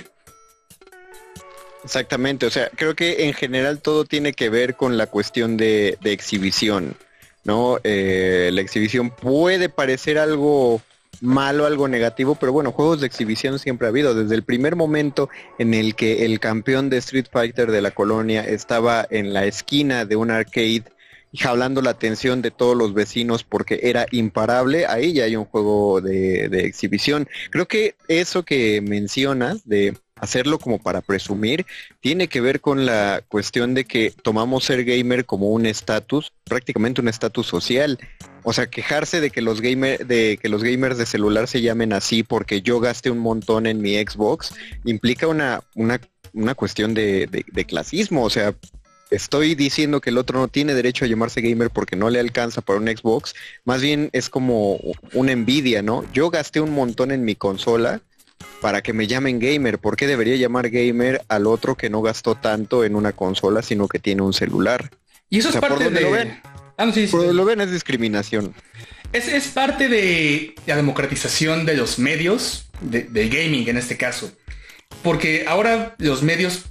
Exactamente, 1.85 2.45
o 2.45 2.51
sea, 2.51 2.71
creo 2.75 2.97
que 2.97 3.25
en 3.25 3.35
general 3.35 3.81
todo 3.81 4.05
tiene 4.05 4.33
que 4.33 4.51
ver 4.51 4.75
con 4.75 4.99
la 4.99 5.07
cuestión 5.07 5.57
de, 5.57 5.97
exhibición, 6.03 6.97
¿no? 7.45 7.79
Eh, 7.85 8.51
la 8.53 8.61
exhibición 8.61 9.11
puede 9.11 9.69
parecer 9.69 10.19
algo 10.19 10.83
malo, 11.21 11.67
algo 11.67 11.89
negativo, 11.89 12.35
pero 12.35 12.53
bueno, 12.53 12.73
juegos 12.73 13.01
de 13.01 13.07
exhibición 13.07 13.59
siempre 13.59 13.87
ha 13.87 13.91
habido. 13.91 14.15
Desde 14.15 14.35
el 14.35 14.43
primer 14.43 14.77
momento 14.77 15.29
en 15.59 15.75
el 15.75 15.95
que 15.95 16.25
el 16.25 16.41
campeón 16.41 16.91
de 16.91 16.99
Street 16.99 17.27
Fighter 17.31 17.71
de 17.71 17.83
la 17.83 17.91
colonia 17.91 18.45
estaba 18.45 19.07
en 19.11 19.33
la 19.33 19.45
esquina 19.45 20.05
de 20.05 20.17
un 20.17 20.31
arcade 20.31 20.85
jalando 21.35 21.83
la 21.83 21.91
atención 21.91 22.41
de 22.41 22.51
todos 22.51 22.77
los 22.77 22.95
vecinos 22.95 23.45
porque 23.45 23.81
era 23.83 24.07
imparable, 24.11 24.87
ahí 24.87 25.13
ya 25.13 25.25
hay 25.25 25.37
un 25.37 25.45
juego 25.45 26.01
de, 26.01 26.49
de 26.49 26.65
exhibición. 26.65 27.29
Creo 27.51 27.69
que 27.69 27.97
eso 28.09 28.45
que 28.45 28.81
mencionas 28.81 29.69
de 29.69 29.95
hacerlo 30.21 30.59
como 30.59 30.79
para 30.79 31.01
presumir, 31.01 31.67
tiene 32.01 32.29
que 32.29 32.41
ver 32.41 32.61
con 32.61 32.87
la 32.87 33.23
cuestión 33.29 33.75
de 33.75 33.85
que 33.85 34.13
tomamos 34.23 34.65
ser 34.65 34.85
gamer 34.85 35.25
como 35.25 35.51
un 35.51 35.67
estatus, 35.67 36.33
prácticamente 36.45 37.01
un 37.01 37.09
estatus 37.09 37.47
social. 37.47 37.99
O 38.49 38.55
sea, 38.55 38.71
quejarse 38.71 39.21
de 39.21 39.29
que 39.29 39.43
los 39.43 39.61
gamer, 39.61 40.07
de 40.07 40.39
que 40.41 40.49
los 40.49 40.63
gamers 40.63 40.97
de 40.97 41.05
celular 41.05 41.49
se 41.49 41.61
llamen 41.61 41.93
así 41.93 42.23
porque 42.23 42.63
yo 42.63 42.81
gasté 42.81 43.11
un 43.11 43.19
montón 43.19 43.67
en 43.67 43.83
mi 43.83 43.97
Xbox, 43.97 44.55
implica 44.87 45.27
una, 45.27 45.61
una, 45.75 46.01
una 46.33 46.55
cuestión 46.55 46.95
de, 46.95 47.27
de 47.27 47.65
clasismo. 47.67 48.25
O 48.25 48.31
sea, 48.31 48.55
estoy 49.11 49.55
diciendo 49.55 50.01
que 50.01 50.09
el 50.09 50.17
otro 50.17 50.39
no 50.39 50.49
tiene 50.49 50.73
derecho 50.73 51.05
a 51.05 51.09
llamarse 51.09 51.43
gamer 51.43 51.69
porque 51.69 51.95
no 51.95 52.09
le 52.09 52.21
alcanza 52.21 52.63
para 52.63 52.79
un 52.79 52.87
Xbox, 52.87 53.35
más 53.67 53.83
bien 53.83 54.09
es 54.15 54.31
como 54.31 54.81
una 55.13 55.33
envidia, 55.33 55.83
¿no? 55.83 56.11
Yo 56.15 56.31
gasté 56.31 56.63
un 56.63 56.73
montón 56.73 57.11
en 57.11 57.27
mi 57.27 57.35
consola 57.35 58.01
para 58.63 58.81
que 58.81 58.95
me 58.95 59.07
llamen 59.07 59.41
gamer. 59.41 59.79
¿Por 59.79 59.95
qué 59.95 60.07
debería 60.07 60.37
llamar 60.37 60.71
gamer 60.71 61.21
al 61.29 61.47
otro 61.47 61.75
que 61.75 61.91
no 61.91 62.01
gastó 62.01 62.35
tanto 62.35 62.83
en 62.83 62.97
una 62.97 63.13
consola, 63.13 63.61
sino 63.61 63.89
que 63.89 63.99
tiene 63.99 64.23
un 64.23 64.33
celular? 64.33 64.91
Y 65.31 65.41
eso 65.41 65.51
es 65.51 65.57
parte 65.57 65.91
de... 65.91 66.01
Lo 66.01 66.11
ven, 66.13 66.41
ah, 66.79 66.91
sí, 66.93 67.09
lo 67.13 67.45
ven 67.45 67.61
es 67.61 67.71
discriminación. 67.71 68.55
Es, 69.13 69.29
es 69.29 69.49
parte 69.49 69.89
de 69.89 70.55
la 70.67 70.77
democratización 70.77 71.67
de 71.67 71.77
los 71.77 71.99
medios, 71.99 72.71
de, 72.81 73.29
gaming 73.29 73.69
en 73.69 73.77
este 73.77 73.97
caso. 73.97 74.31
Porque 75.03 75.45
ahora 75.47 75.95
los 75.99 76.23
medios, 76.23 76.67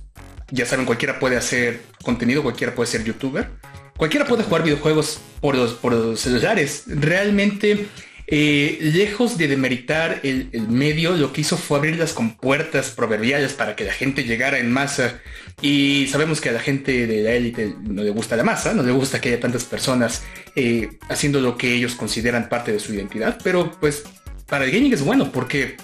ya 0.49 0.65
saben, 0.65 0.85
cualquiera 0.85 1.19
puede 1.19 1.37
hacer 1.37 1.81
contenido, 2.03 2.43
cualquiera 2.43 2.73
puede 2.75 2.89
ser 2.89 3.03
youtuber, 3.03 3.49
cualquiera 3.97 4.25
puede 4.25 4.43
jugar 4.43 4.63
videojuegos 4.63 5.19
por 5.41 5.55
los, 5.55 5.73
por 5.73 5.93
los 5.93 6.19
celulares. 6.19 6.83
Realmente 6.87 7.87
eh, 8.29 8.77
lejos 8.81 9.37
de 9.37 9.47
demeritar 9.47 10.19
el, 10.23 10.49
medio, 10.67 11.11
lo 11.11 11.31
que 11.31 11.41
hizo 11.41 11.55
fue 11.55 11.77
abrir 11.77 11.97
las 11.97 12.11
compuertas 12.11 12.89
proverbiales 12.89 13.53
para 13.53 13.77
que 13.77 13.85
la 13.85 13.93
gente 13.93 14.25
llegara 14.25 14.59
en 14.59 14.69
masa. 14.69 15.21
Y 15.61 16.07
sabemos 16.11 16.41
que 16.41 16.49
a 16.49 16.51
la 16.51 16.59
gente 16.59 17.07
de 17.07 17.23
la 17.23 17.31
élite 17.31 17.73
no 17.81 18.03
le 18.03 18.09
gusta 18.09 18.35
la 18.35 18.43
masa, 18.43 18.73
no 18.73 18.83
le 18.83 18.91
gusta 18.91 19.21
que 19.21 19.29
haya 19.29 19.39
tantas 19.39 19.63
personas 19.63 20.23
eh, 20.55 20.89
haciendo 21.07 21.39
lo 21.39 21.57
que 21.57 21.73
ellos 21.73 21.95
consideran 21.95 22.49
parte 22.49 22.73
de 22.73 22.79
su 22.79 22.93
identidad. 22.93 23.39
Pero 23.41 23.71
pues 23.79 24.03
para 24.45 24.65
el 24.65 24.71
gaming 24.71 24.93
es 24.93 25.03
bueno 25.03 25.31
porque 25.31 25.77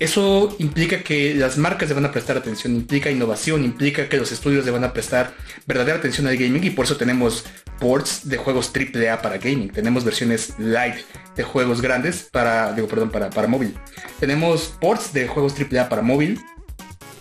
eso 0.00 0.56
implica 0.58 1.02
que 1.02 1.34
las 1.34 1.58
marcas 1.58 1.90
le 1.90 1.94
van 1.94 2.06
a 2.06 2.10
prestar 2.10 2.38
atención, 2.38 2.74
implica 2.74 3.10
innovación, 3.10 3.64
implica 3.64 4.08
que 4.08 4.16
los 4.16 4.32
estudios 4.32 4.64
le 4.64 4.70
van 4.70 4.82
a 4.82 4.94
prestar 4.94 5.34
verdadera 5.66 5.98
atención 5.98 6.26
al 6.26 6.38
gaming 6.38 6.64
y 6.64 6.70
por 6.70 6.86
eso 6.86 6.96
tenemos 6.96 7.44
ports 7.78 8.26
de 8.26 8.38
juegos 8.38 8.72
AAA 8.74 9.20
para 9.20 9.36
gaming, 9.36 9.68
tenemos 9.68 10.02
versiones 10.02 10.54
light 10.58 10.96
de 11.36 11.42
juegos 11.42 11.82
grandes 11.82 12.28
para, 12.32 12.72
digo, 12.72 12.88
perdón, 12.88 13.10
para, 13.10 13.28
para 13.28 13.46
móvil. 13.46 13.74
Tenemos 14.18 14.74
ports 14.80 15.12
de 15.12 15.28
juegos 15.28 15.54
AAA 15.54 15.90
para 15.90 16.00
móvil, 16.00 16.40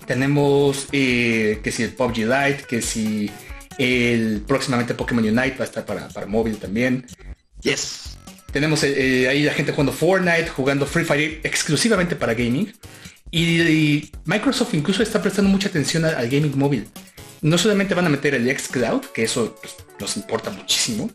tenemos 0.07 0.87
eh, 0.93 1.59
que 1.61 1.73
si 1.73 1.83
el 1.83 1.91
PUBG 1.91 2.17
Lite, 2.19 2.63
que 2.67 2.81
si 2.81 3.29
el 3.77 4.41
próximamente 4.47 4.93
Pokémon 4.93 5.23
Unite 5.23 5.57
va 5.57 5.65
a 5.65 5.67
estar 5.67 5.85
para, 5.85 6.07
para 6.07 6.27
móvil 6.27 6.57
también. 6.57 7.05
Yes. 7.61 8.18
Tenemos 8.51 8.83
eh, 8.83 9.27
ahí 9.29 9.43
la 9.43 9.53
gente 9.53 9.71
jugando 9.71 9.91
Fortnite, 9.91 10.49
jugando 10.49 10.85
Free 10.85 11.05
Fire 11.05 11.39
exclusivamente 11.43 12.15
para 12.15 12.33
gaming. 12.33 12.73
Y, 13.31 14.11
Microsoft 14.25 14.73
incluso 14.73 15.03
está 15.03 15.21
prestando 15.21 15.49
mucha 15.49 15.69
atención 15.69 16.05
al, 16.05 16.29
gaming 16.29 16.57
móvil. 16.57 16.87
No 17.41 17.57
solamente 17.57 17.93
van 17.93 18.07
a 18.07 18.09
meter 18.09 18.33
el 18.33 18.49
xCloud, 18.49 19.05
que 19.13 19.23
eso 19.23 19.55
pues, 19.61 19.75
nos 19.99 20.17
importa 20.17 20.49
muchísimo, 20.49 21.11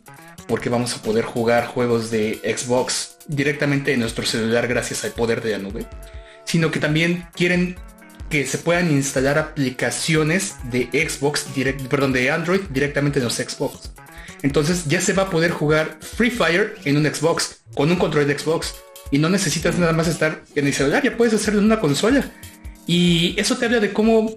porque 0.47 0.69
vamos 0.69 0.95
a 0.95 1.01
poder 1.01 1.25
jugar 1.25 1.67
juegos 1.67 2.09
de 2.09 2.39
Xbox 2.43 3.17
directamente 3.27 3.93
en 3.93 3.99
nuestro 3.99 4.25
celular 4.25 4.67
gracias 4.67 5.03
al 5.03 5.11
poder 5.11 5.41
de 5.41 5.51
la 5.51 5.57
nube, 5.59 5.85
sino 6.45 6.71
que 6.71 6.79
también 6.79 7.27
quieren 7.35 7.75
que 8.29 8.45
se 8.45 8.57
puedan 8.57 8.91
instalar 8.91 9.37
aplicaciones 9.37 10.55
de 10.63 10.89
Xbox, 11.07 11.45
perdón, 11.89 12.13
de 12.13 12.31
Android 12.31 12.61
directamente 12.69 13.19
en 13.19 13.25
los 13.25 13.35
Xbox. 13.35 13.91
Entonces 14.41 14.85
ya 14.85 15.01
se 15.01 15.13
va 15.13 15.23
a 15.23 15.29
poder 15.29 15.51
jugar 15.51 15.97
Free 16.15 16.31
Fire 16.31 16.75
en 16.85 16.97
un 16.97 17.05
Xbox, 17.05 17.61
con 17.73 17.91
un 17.91 17.97
control 17.97 18.27
de 18.27 18.37
Xbox. 18.37 18.75
Y 19.11 19.19
no 19.19 19.29
necesitas 19.29 19.77
nada 19.77 19.93
más 19.93 20.07
estar 20.07 20.43
en 20.55 20.67
el 20.67 20.73
celular, 20.73 21.03
ya 21.03 21.15
puedes 21.15 21.33
hacerlo 21.33 21.59
en 21.59 21.67
una 21.67 21.79
consola. 21.79 22.31
Y 22.87 23.39
eso 23.39 23.57
te 23.57 23.65
habla 23.65 23.79
de 23.79 23.93
cómo 23.93 24.35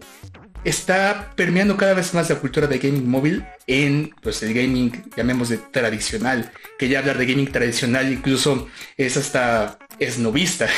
está 0.65 1.33
permeando 1.37 1.77
cada 1.77 1.95
vez 1.95 2.13
más 2.15 2.29
la 2.29 2.37
cultura 2.37 2.67
de 2.67 2.79
gaming 2.79 3.09
móvil 3.09 3.45
en 3.67 4.11
pues 4.23 4.43
el 4.43 4.53
gaming, 4.55 4.93
llamemos 5.17 5.49
de 5.49 5.59
tradicional, 5.59 6.53
que 6.79 6.89
ya 6.89 6.99
hablar 6.99 7.19
de 7.19 7.27
gaming 7.27 7.51
tradicional 7.51 8.13
incluso 8.13 8.69
es 8.97 9.17
hasta 9.17 9.79
esnovista. 9.99 10.69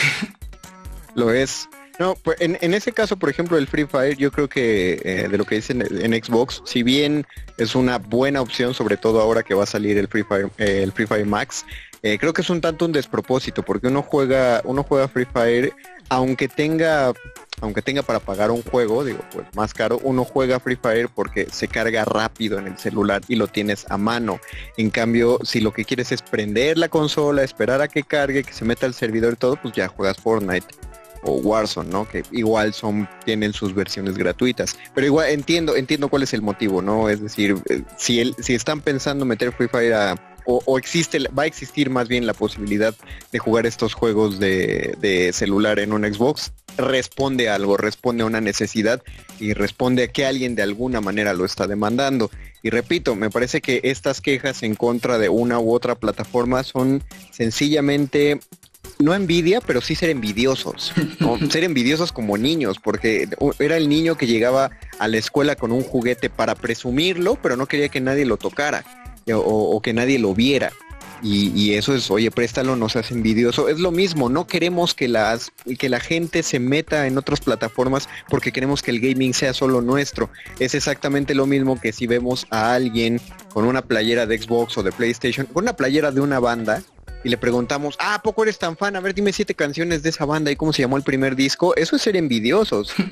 Lo 1.14 1.32
es. 1.32 1.68
No, 2.00 2.14
pues 2.14 2.38
en, 2.40 2.56
ese 2.72 2.92
caso, 2.92 3.18
por 3.18 3.28
ejemplo, 3.28 3.58
el 3.58 3.66
Free 3.66 3.84
Fire, 3.84 4.16
yo 4.16 4.32
creo 4.32 4.48
que 4.48 5.02
eh, 5.04 5.28
de 5.28 5.36
lo 5.36 5.44
que 5.44 5.56
dicen 5.56 5.82
en, 5.82 6.24
Xbox, 6.24 6.62
si 6.64 6.82
bien 6.82 7.26
es 7.58 7.74
una 7.74 7.98
buena 7.98 8.40
opción, 8.40 8.72
sobre 8.72 8.96
todo 8.96 9.20
ahora 9.20 9.42
que 9.42 9.52
va 9.52 9.64
a 9.64 9.66
salir 9.66 9.98
el 9.98 10.08
Free 10.08 10.22
Fire, 10.22 10.48
eh, 10.56 10.80
el 10.82 10.92
Free 10.92 11.04
Fire 11.04 11.26
Max, 11.26 11.66
eh, 12.02 12.16
creo 12.18 12.32
que 12.32 12.40
es 12.40 12.48
un 12.48 12.62
tanto 12.62 12.86
un 12.86 12.92
despropósito, 12.92 13.62
porque 13.62 13.88
uno 13.88 14.00
juega, 14.00 14.62
uno 14.64 14.82
juega 14.82 15.08
Free 15.08 15.26
Fire, 15.26 15.74
aunque 16.08 16.48
tenga, 16.48 17.12
aunque 17.60 17.82
tenga 17.82 18.00
para 18.00 18.18
pagar 18.18 18.50
un 18.50 18.62
juego, 18.62 19.04
digo, 19.04 19.20
pues 19.30 19.46
más 19.54 19.74
caro, 19.74 20.00
uno 20.02 20.24
juega 20.24 20.58
Free 20.58 20.78
Fire 20.82 21.10
porque 21.14 21.48
se 21.52 21.68
carga 21.68 22.06
rápido 22.06 22.58
en 22.58 22.66
el 22.68 22.78
celular 22.78 23.20
y 23.28 23.36
lo 23.36 23.46
tienes 23.46 23.84
a 23.90 23.98
mano. 23.98 24.40
En 24.78 24.88
cambio, 24.88 25.38
si 25.42 25.60
lo 25.60 25.74
que 25.74 25.84
quieres 25.84 26.12
es 26.12 26.22
prender 26.22 26.78
la 26.78 26.88
consola, 26.88 27.42
esperar 27.42 27.82
a 27.82 27.88
que 27.88 28.04
cargue, 28.04 28.42
que 28.42 28.54
se 28.54 28.64
meta 28.64 28.86
el 28.86 28.94
servidor 28.94 29.34
y 29.34 29.36
todo, 29.36 29.56
pues 29.56 29.74
ya 29.74 29.88
juegas 29.88 30.16
Fortnite 30.16 30.66
o 31.22 31.32
Warzone, 31.34 31.90
¿no? 31.90 32.08
Que 32.08 32.22
igual 32.32 32.72
son, 32.74 33.08
tienen 33.24 33.52
sus 33.52 33.74
versiones 33.74 34.16
gratuitas. 34.16 34.76
Pero 34.94 35.06
igual 35.06 35.30
entiendo, 35.30 35.76
entiendo 35.76 36.08
cuál 36.08 36.22
es 36.22 36.34
el 36.34 36.42
motivo, 36.42 36.82
¿no? 36.82 37.08
Es 37.08 37.20
decir, 37.20 37.56
eh, 37.68 37.82
si, 37.96 38.20
el, 38.20 38.34
si 38.38 38.54
están 38.54 38.80
pensando 38.80 39.24
meter 39.24 39.52
Free 39.52 39.68
Fire 39.68 40.16
o, 40.46 40.78
existe, 40.78 41.18
va 41.28 41.44
a 41.44 41.46
existir 41.46 41.90
más 41.90 42.08
bien 42.08 42.26
la 42.26 42.34
posibilidad 42.34 42.94
de 43.30 43.38
jugar 43.38 43.66
estos 43.66 43.94
juegos 43.94 44.40
de, 44.40 44.96
de, 44.98 45.32
celular 45.32 45.78
en 45.78 45.92
un 45.92 46.02
Xbox, 46.02 46.52
responde 46.76 47.48
a 47.48 47.54
algo, 47.54 47.76
responde 47.76 48.22
a 48.22 48.26
una 48.26 48.40
necesidad 48.40 49.02
y 49.38 49.52
responde 49.52 50.04
a 50.04 50.08
que 50.08 50.26
alguien 50.26 50.54
de 50.54 50.62
alguna 50.62 51.00
manera 51.00 51.34
lo 51.34 51.44
está 51.44 51.66
demandando. 51.66 52.30
Y 52.62 52.70
repito, 52.70 53.14
me 53.16 53.30
parece 53.30 53.60
que 53.60 53.80
estas 53.84 54.20
quejas 54.20 54.62
en 54.62 54.74
contra 54.74 55.18
de 55.18 55.28
una 55.28 55.58
u 55.58 55.72
otra 55.72 55.94
plataforma 55.94 56.62
son 56.62 57.02
sencillamente 57.30 58.40
no 59.00 59.14
envidia, 59.14 59.60
pero 59.60 59.80
sí 59.80 59.94
ser 59.94 60.10
envidiosos. 60.10 60.92
ser 61.50 61.64
envidiosos 61.64 62.12
como 62.12 62.38
niños, 62.38 62.78
porque 62.78 63.28
era 63.58 63.76
el 63.76 63.88
niño 63.88 64.16
que 64.16 64.26
llegaba 64.26 64.70
a 64.98 65.08
la 65.08 65.16
escuela 65.16 65.56
con 65.56 65.72
un 65.72 65.82
juguete 65.82 66.30
para 66.30 66.54
presumirlo, 66.54 67.36
pero 67.42 67.56
no 67.56 67.66
quería 67.66 67.88
que 67.88 68.00
nadie 68.00 68.24
lo 68.24 68.36
tocara 68.36 68.84
o, 69.32 69.80
que 69.82 69.92
nadie 69.92 70.18
lo 70.18 70.34
viera. 70.34 70.72
Y, 71.22 71.74
eso 71.74 71.94
es, 71.94 72.10
oye, 72.10 72.30
préstalo, 72.30 72.76
no 72.76 72.88
seas 72.88 73.10
envidioso. 73.10 73.68
Es 73.68 73.78
lo 73.78 73.90
mismo, 73.90 74.30
no 74.30 74.46
queremos 74.46 74.94
que, 74.94 75.06
las, 75.06 75.52
que 75.78 75.90
la 75.90 76.00
gente 76.00 76.42
se 76.42 76.58
meta 76.58 77.06
en 77.06 77.18
otras 77.18 77.40
plataformas 77.40 78.08
porque 78.30 78.52
queremos 78.52 78.80
que 78.80 78.90
el 78.90 79.00
gaming 79.00 79.34
sea 79.34 79.52
solo 79.52 79.82
nuestro. 79.82 80.30
Es 80.58 80.74
exactamente 80.74 81.34
lo 81.34 81.44
mismo 81.44 81.78
que 81.78 81.92
si 81.92 82.06
vemos 82.06 82.46
a 82.48 82.72
alguien 82.72 83.20
con 83.52 83.66
una 83.66 83.82
playera 83.82 84.24
de 84.24 84.40
Xbox 84.40 84.78
o 84.78 84.82
de 84.82 84.92
PlayStation, 84.92 85.44
con 85.44 85.64
una 85.64 85.74
playera 85.74 86.10
de 86.10 86.22
una 86.22 86.40
banda, 86.40 86.82
y 87.24 87.28
le 87.28 87.36
preguntamos, 87.36 87.96
ah, 87.98 88.14
¿a 88.14 88.22
poco 88.22 88.42
eres 88.42 88.58
tan 88.58 88.76
fan? 88.76 88.96
A 88.96 89.00
ver, 89.00 89.14
dime 89.14 89.32
siete 89.32 89.54
canciones 89.54 90.02
de 90.02 90.10
esa 90.10 90.24
banda 90.24 90.50
y 90.50 90.56
cómo 90.56 90.72
se 90.72 90.82
llamó 90.82 90.96
el 90.96 91.02
primer 91.02 91.36
disco. 91.36 91.74
Eso 91.76 91.96
es 91.96 92.02
ser 92.02 92.16
envidiosos. 92.16 92.94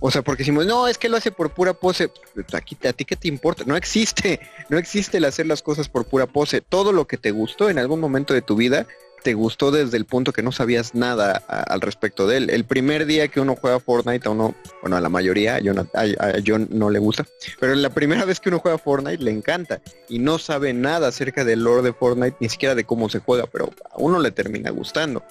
O 0.00 0.12
sea, 0.12 0.22
porque 0.22 0.42
decimos, 0.42 0.64
no, 0.64 0.86
es 0.86 0.96
que 0.96 1.08
lo 1.08 1.16
hace 1.16 1.32
por 1.32 1.50
pura 1.50 1.74
pose. 1.74 2.12
Aquí, 2.52 2.76
¿A 2.86 2.92
ti 2.92 3.04
qué 3.04 3.16
te 3.16 3.26
importa? 3.26 3.64
No 3.66 3.76
existe, 3.76 4.38
no 4.68 4.78
existe 4.78 5.16
el 5.16 5.24
hacer 5.24 5.46
las 5.46 5.60
cosas 5.60 5.88
por 5.88 6.06
pura 6.06 6.26
pose. 6.26 6.60
Todo 6.60 6.92
lo 6.92 7.08
que 7.08 7.16
te 7.16 7.32
gustó 7.32 7.68
en 7.68 7.80
algún 7.80 7.98
momento 7.98 8.32
de 8.32 8.42
tu 8.42 8.54
vida 8.54 8.86
te 9.22 9.34
gustó 9.34 9.70
desde 9.70 9.96
el 9.96 10.04
punto 10.04 10.32
que 10.32 10.42
no 10.42 10.52
sabías 10.52 10.94
nada 10.94 11.32
al 11.48 11.80
respecto 11.80 12.26
de 12.26 12.38
él. 12.38 12.50
El 12.50 12.64
primer 12.64 13.06
día 13.06 13.28
que 13.28 13.40
uno 13.40 13.56
juega 13.56 13.80
Fortnite 13.80 14.28
a 14.28 14.30
uno, 14.30 14.54
bueno, 14.82 14.96
a 14.96 15.00
la 15.00 15.08
mayoría, 15.08 15.58
yo 15.60 15.72
a, 15.72 16.32
John 16.46 16.68
no 16.70 16.90
le 16.90 16.98
gusta, 16.98 17.26
pero 17.60 17.74
la 17.74 17.90
primera 17.90 18.24
vez 18.24 18.40
que 18.40 18.48
uno 18.48 18.58
juega 18.58 18.78
Fortnite 18.78 19.22
le 19.22 19.30
encanta 19.30 19.80
y 20.08 20.18
no 20.18 20.38
sabe 20.38 20.72
nada 20.72 21.08
acerca 21.08 21.44
del 21.44 21.62
lore 21.62 21.82
de 21.82 21.92
Fortnite, 21.92 22.36
ni 22.40 22.48
siquiera 22.48 22.74
de 22.74 22.84
cómo 22.84 23.08
se 23.08 23.20
juega, 23.20 23.46
pero 23.46 23.70
a 23.90 23.98
uno 23.98 24.18
le 24.20 24.30
termina 24.30 24.70
gustando. 24.70 25.24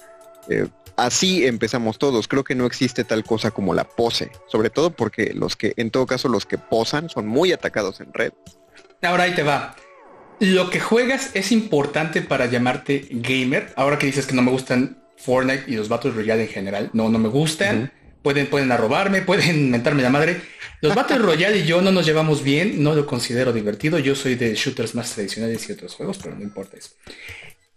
Eh, 0.48 0.68
así 0.96 1.46
empezamos 1.46 1.98
todos. 1.98 2.28
Creo 2.28 2.44
que 2.44 2.54
no 2.54 2.66
existe 2.66 3.04
tal 3.04 3.24
cosa 3.24 3.50
como 3.50 3.74
la 3.74 3.84
pose, 3.84 4.30
sobre 4.46 4.70
todo 4.70 4.90
porque 4.90 5.32
los 5.34 5.56
que, 5.56 5.74
en 5.76 5.90
todo 5.90 6.06
caso, 6.06 6.28
los 6.28 6.46
que 6.46 6.58
posan 6.58 7.08
son 7.08 7.26
muy 7.26 7.52
atacados 7.52 8.00
en 8.00 8.12
red. 8.12 8.32
Ahora 9.02 9.24
ahí 9.24 9.34
te 9.34 9.42
va 9.42 9.76
lo 10.40 10.70
que 10.70 10.80
juegas 10.80 11.30
es 11.34 11.52
importante 11.52 12.22
para 12.22 12.46
llamarte 12.46 13.06
gamer. 13.10 13.72
Ahora 13.76 13.98
que 13.98 14.06
dices 14.06 14.26
que 14.26 14.34
no 14.34 14.42
me 14.42 14.50
gustan 14.50 15.02
Fortnite 15.16 15.64
y 15.66 15.76
los 15.76 15.88
Battle 15.88 16.12
Royale 16.12 16.42
en 16.42 16.48
general, 16.48 16.90
no, 16.92 17.08
no 17.08 17.18
me 17.18 17.28
gustan. 17.28 17.92
Pueden, 18.22 18.46
pueden 18.46 18.72
arrobarme, 18.72 19.22
pueden 19.26 19.70
mentarme 19.70 20.02
la 20.02 20.10
madre. 20.10 20.40
Los 20.80 20.94
Battle 20.94 21.18
Royale 21.18 21.58
y 21.58 21.64
yo 21.64 21.80
no 21.82 21.90
nos 21.90 22.06
llevamos 22.06 22.42
bien, 22.42 22.82
no 22.82 22.94
lo 22.94 23.06
considero 23.06 23.52
divertido. 23.52 23.98
Yo 23.98 24.14
soy 24.14 24.36
de 24.36 24.54
shooters 24.54 24.94
más 24.94 25.12
tradicionales 25.12 25.68
y 25.68 25.72
otros 25.72 25.94
juegos, 25.94 26.18
pero 26.22 26.36
no 26.36 26.42
importa 26.42 26.76
eso. 26.76 26.90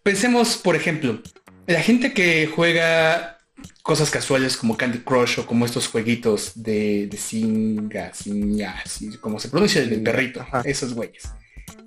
Pensemos, 0.03 0.57
por 0.57 0.75
ejemplo, 0.75 1.21
la 1.67 1.81
gente 1.81 2.13
que 2.13 2.47
juega 2.47 3.39
cosas 3.83 4.09
casuales 4.09 4.57
como 4.57 4.77
Candy 4.77 4.99
Crush 4.99 5.39
o 5.39 5.45
como 5.45 5.65
estos 5.65 5.87
jueguitos 5.87 6.51
de, 6.55 7.07
de 7.07 7.17
Singa, 7.17 8.13
Singa, 8.13 8.83
como 9.19 9.39
se 9.39 9.49
pronuncia 9.49 9.81
el 9.81 10.01
perrito, 10.01 10.45
esos 10.63 10.93
güeyes. 10.93 11.23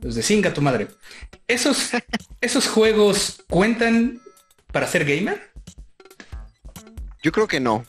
Los 0.00 0.14
de 0.14 0.22
Singa, 0.22 0.52
tu 0.52 0.60
madre. 0.60 0.88
¿Esos, 1.46 1.90
¿Esos 2.40 2.68
juegos 2.68 3.42
cuentan 3.48 4.20
para 4.72 4.86
ser 4.86 5.04
gamer? 5.04 5.50
Yo 7.22 7.32
creo 7.32 7.48
que 7.48 7.60
no. 7.60 7.84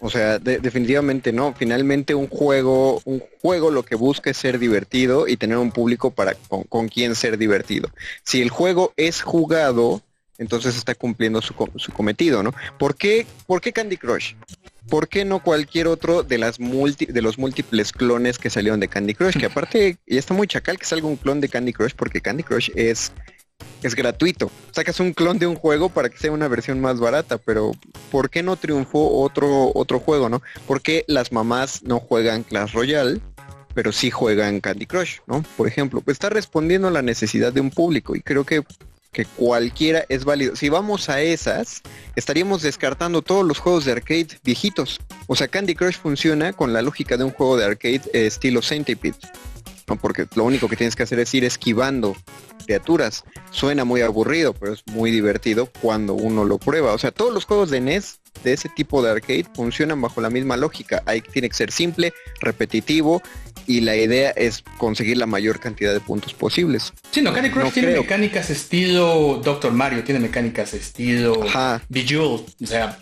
O 0.00 0.10
sea, 0.10 0.40
definitivamente 0.40 1.32
no. 1.32 1.54
Finalmente 1.56 2.16
un 2.16 2.26
juego, 2.26 3.00
un 3.04 3.22
juego 3.40 3.70
lo 3.70 3.84
que 3.84 3.94
busca 3.94 4.30
es 4.30 4.36
ser 4.36 4.58
divertido 4.58 5.28
y 5.28 5.36
tener 5.36 5.58
un 5.58 5.70
público 5.70 6.10
para 6.10 6.34
con, 6.34 6.88
quien 6.88 7.14
ser 7.14 7.38
divertido. 7.38 7.88
Si 8.24 8.42
el 8.42 8.50
juego 8.50 8.92
es 8.96 9.22
jugado, 9.22 10.02
entonces 10.38 10.76
está 10.76 10.96
cumpliendo 10.96 11.40
su, 11.40 11.54
cometido, 11.54 12.42
¿no? 12.42 12.52
¿Por 12.80 12.96
qué, 12.96 13.26
¿Por 13.46 13.60
qué 13.60 13.72
Candy 13.72 13.96
Crush? 13.96 14.34
¿Por 14.88 15.08
qué 15.08 15.24
no 15.24 15.42
cualquier 15.42 15.86
otro 15.86 16.22
de 16.22 16.38
las 16.38 16.58
de 16.58 17.22
los 17.22 17.38
múltiples 17.38 17.92
clones 17.92 18.38
que 18.38 18.50
salieron 18.50 18.80
de 18.80 18.88
Candy 18.88 19.14
Crush? 19.14 19.38
Que 19.38 19.46
aparte 19.52 19.98
ya 20.06 20.18
está 20.18 20.34
muy 20.34 20.46
chacal 20.46 20.78
que 20.78 20.86
salga 20.86 21.06
un 21.06 21.16
clon 21.16 21.40
de 21.40 21.48
Candy 21.48 21.72
Crush 21.72 21.92
porque 21.94 22.20
Candy 22.20 22.42
Crush 22.42 22.70
es 22.74 23.12
es 23.82 23.94
gratuito. 23.94 24.50
Sacas 24.72 25.00
un 25.00 25.12
clon 25.12 25.38
de 25.38 25.46
un 25.46 25.56
juego 25.56 25.88
para 25.88 26.08
que 26.08 26.18
sea 26.18 26.32
una 26.32 26.48
versión 26.48 26.80
más 26.80 27.00
barata, 27.00 27.38
pero 27.38 27.72
¿por 28.10 28.30
qué 28.30 28.42
no 28.42 28.56
triunfó 28.56 29.20
otro, 29.20 29.72
otro 29.74 30.00
juego, 30.00 30.28
no? 30.28 30.42
¿Por 30.66 30.82
qué 30.82 31.04
las 31.08 31.32
mamás 31.32 31.82
no 31.82 31.98
juegan 31.98 32.42
Clash 32.42 32.72
Royale, 32.72 33.20
pero 33.74 33.92
sí 33.92 34.10
juegan 34.10 34.60
Candy 34.60 34.86
Crush, 34.86 35.18
no? 35.26 35.44
Por 35.56 35.66
ejemplo, 35.66 36.00
pues 36.00 36.16
está 36.16 36.30
respondiendo 36.30 36.88
a 36.88 36.92
la 36.92 37.02
necesidad 37.02 37.52
de 37.52 37.60
un 37.60 37.70
público 37.70 38.14
y 38.14 38.20
creo 38.20 38.44
que, 38.44 38.62
que 39.12 39.26
cualquiera 39.26 40.04
es 40.08 40.24
válido. 40.24 40.56
Si 40.56 40.70
vamos 40.70 41.10
a 41.10 41.20
esas, 41.20 41.82
estaríamos 42.16 42.62
descartando 42.62 43.20
todos 43.20 43.46
los 43.46 43.58
juegos 43.58 43.84
de 43.84 43.92
arcade 43.92 44.28
viejitos. 44.42 45.00
O 45.26 45.36
sea, 45.36 45.48
Candy 45.48 45.74
Crush 45.74 45.98
funciona 45.98 46.54
con 46.54 46.72
la 46.72 46.80
lógica 46.80 47.18
de 47.18 47.24
un 47.24 47.30
juego 47.30 47.58
de 47.58 47.66
arcade 47.66 48.00
eh, 48.14 48.26
estilo 48.26 48.62
Centipede. 48.62 49.14
¿no? 49.86 49.96
Porque 49.96 50.26
lo 50.34 50.44
único 50.44 50.66
que 50.66 50.76
tienes 50.76 50.96
que 50.96 51.02
hacer 51.02 51.20
es 51.20 51.32
ir 51.34 51.44
esquivando 51.44 52.16
criaturas. 52.64 53.24
Suena 53.50 53.84
muy 53.84 54.00
aburrido, 54.00 54.54
pero 54.54 54.72
es 54.72 54.82
muy 54.86 55.10
divertido 55.10 55.68
cuando 55.82 56.14
uno 56.14 56.46
lo 56.46 56.56
prueba. 56.58 56.92
O 56.94 56.98
sea, 56.98 57.10
todos 57.10 57.34
los 57.34 57.44
juegos 57.44 57.68
de 57.68 57.82
NES 57.82 58.18
de 58.42 58.54
ese 58.54 58.70
tipo 58.70 59.02
de 59.02 59.10
arcade 59.10 59.46
funcionan 59.54 60.00
bajo 60.00 60.22
la 60.22 60.30
misma 60.30 60.56
lógica. 60.56 61.02
Hay, 61.04 61.20
tiene 61.20 61.50
que 61.50 61.54
ser 61.54 61.70
simple, 61.70 62.14
repetitivo 62.40 63.20
y 63.72 63.80
la 63.80 63.96
idea 63.96 64.30
es 64.30 64.62
conseguir 64.76 65.16
la 65.16 65.26
mayor 65.26 65.58
cantidad 65.58 65.94
de 65.94 66.00
puntos 66.00 66.34
posibles. 66.34 66.92
Sí, 67.10 67.22
no, 67.22 67.32
Candy 67.32 67.50
Crush 67.50 67.72
tiene 67.72 67.96
mecánicas 67.98 68.50
estilo 68.50 69.40
Doctor 69.42 69.72
Mario, 69.72 70.04
tiene 70.04 70.20
mecánicas 70.20 70.74
estilo 70.74 71.46
Bejeweled, 71.88 72.42
o 72.62 72.66
sea, 72.66 72.98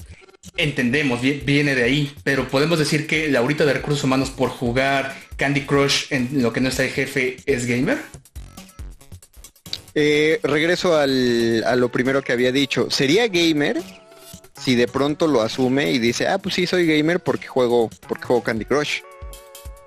entendemos, 0.57 1.21
viene 1.21 1.75
de 1.75 1.83
ahí, 1.83 2.15
pero 2.23 2.47
podemos 2.47 2.79
decir 2.79 3.09
que 3.09 3.29
la 3.29 3.41
ahorita 3.41 3.65
de 3.65 3.73
recursos 3.73 4.05
humanos 4.05 4.31
por 4.31 4.51
jugar 4.51 5.17
Candy 5.37 5.63
Crush 5.63 6.07
en 6.11 6.43
lo 6.43 6.53
que 6.53 6.61
no 6.61 6.69
está 6.69 6.85
el 6.85 6.91
jefe 6.91 7.39
es 7.47 7.67
gamer. 7.67 7.99
Eh, 9.97 10.39
regreso 10.45 10.97
al, 10.97 11.65
a 11.67 11.75
lo 11.75 11.91
primero 11.91 12.23
que 12.23 12.33
había 12.33 12.53
dicho. 12.53 12.91
¿Sería 12.91 13.27
gamer 13.27 13.83
si 14.57 14.77
de 14.77 14.87
pronto 14.87 15.27
lo 15.27 15.43
asume 15.43 15.91
y 15.91 15.99
dice, 15.99 16.29
ah, 16.29 16.39
pues 16.39 16.55
sí, 16.55 16.67
soy 16.67 16.87
gamer 16.87 17.19
porque 17.19 17.49
juego, 17.49 17.91
porque 18.07 18.25
juego 18.25 18.43
Candy 18.45 18.65
Crush? 18.65 19.01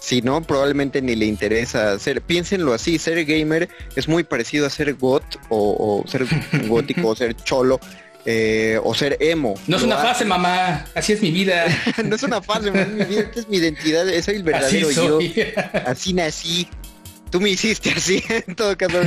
Si 0.03 0.22
no, 0.22 0.41
probablemente 0.41 1.01
ni 1.01 1.15
le 1.15 1.25
interesa 1.25 1.98
ser. 1.98 2.22
Piénsenlo 2.22 2.74
así, 2.74 2.98
ser 2.98 3.24
gamer 3.24 3.69
es 3.95 4.10
muy 4.10 4.25
parecido 4.25 4.65
a 4.65 4.69
ser 4.69 4.95
got 4.95 5.24
o, 5.48 6.03
ser 6.07 6.25
gótico 6.67 7.07
o 7.07 7.15
ser 7.15 7.36
cholo. 7.38 7.79
Eh, 8.25 8.79
o 8.81 8.93
ser 8.93 9.17
emo. 9.19 9.55
No 9.67 9.75
es 9.75 9.83
una 9.83 9.98
fase, 9.98 10.24
mamá. 10.24 10.86
Así 10.95 11.12
es 11.12 11.22
mi 11.22 11.29
vida. 11.29 11.65
no 12.06 12.15
es 12.15 12.23
una 12.23 12.41
fase, 12.41 12.69
es 12.69 12.88
mi 12.88 13.04
vida, 13.04 13.30
es 13.36 13.49
mi 13.49 13.58
identidad, 13.58 14.08
es 14.08 14.30
el 14.30 14.43
verdadero 14.43 14.91
yo. 14.91 15.19
Así 15.86 16.13
nací 16.13 16.69
tú 17.34 17.41
me 17.41 17.49
hiciste 17.49 17.89
así, 17.89 18.23
en 18.47 18.56
todo 18.56 18.77
caso. 18.77 18.99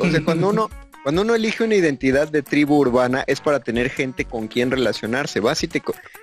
O 0.00 0.10
sea, 0.10 0.24
cuando 0.24 0.48
uno, 0.48 0.70
cuando 1.02 1.20
uno 1.20 1.34
elige 1.34 1.64
una 1.64 1.74
identidad 1.74 2.28
de 2.28 2.42
tribu 2.42 2.76
urbana 2.76 3.24
es 3.26 3.42
para 3.42 3.60
tener 3.60 3.90
gente 3.90 4.24
con 4.24 4.48
quien 4.48 4.70
relacionarse. 4.70 5.38
Vas 5.38 5.62
y 5.62 5.68
te, 5.68 5.82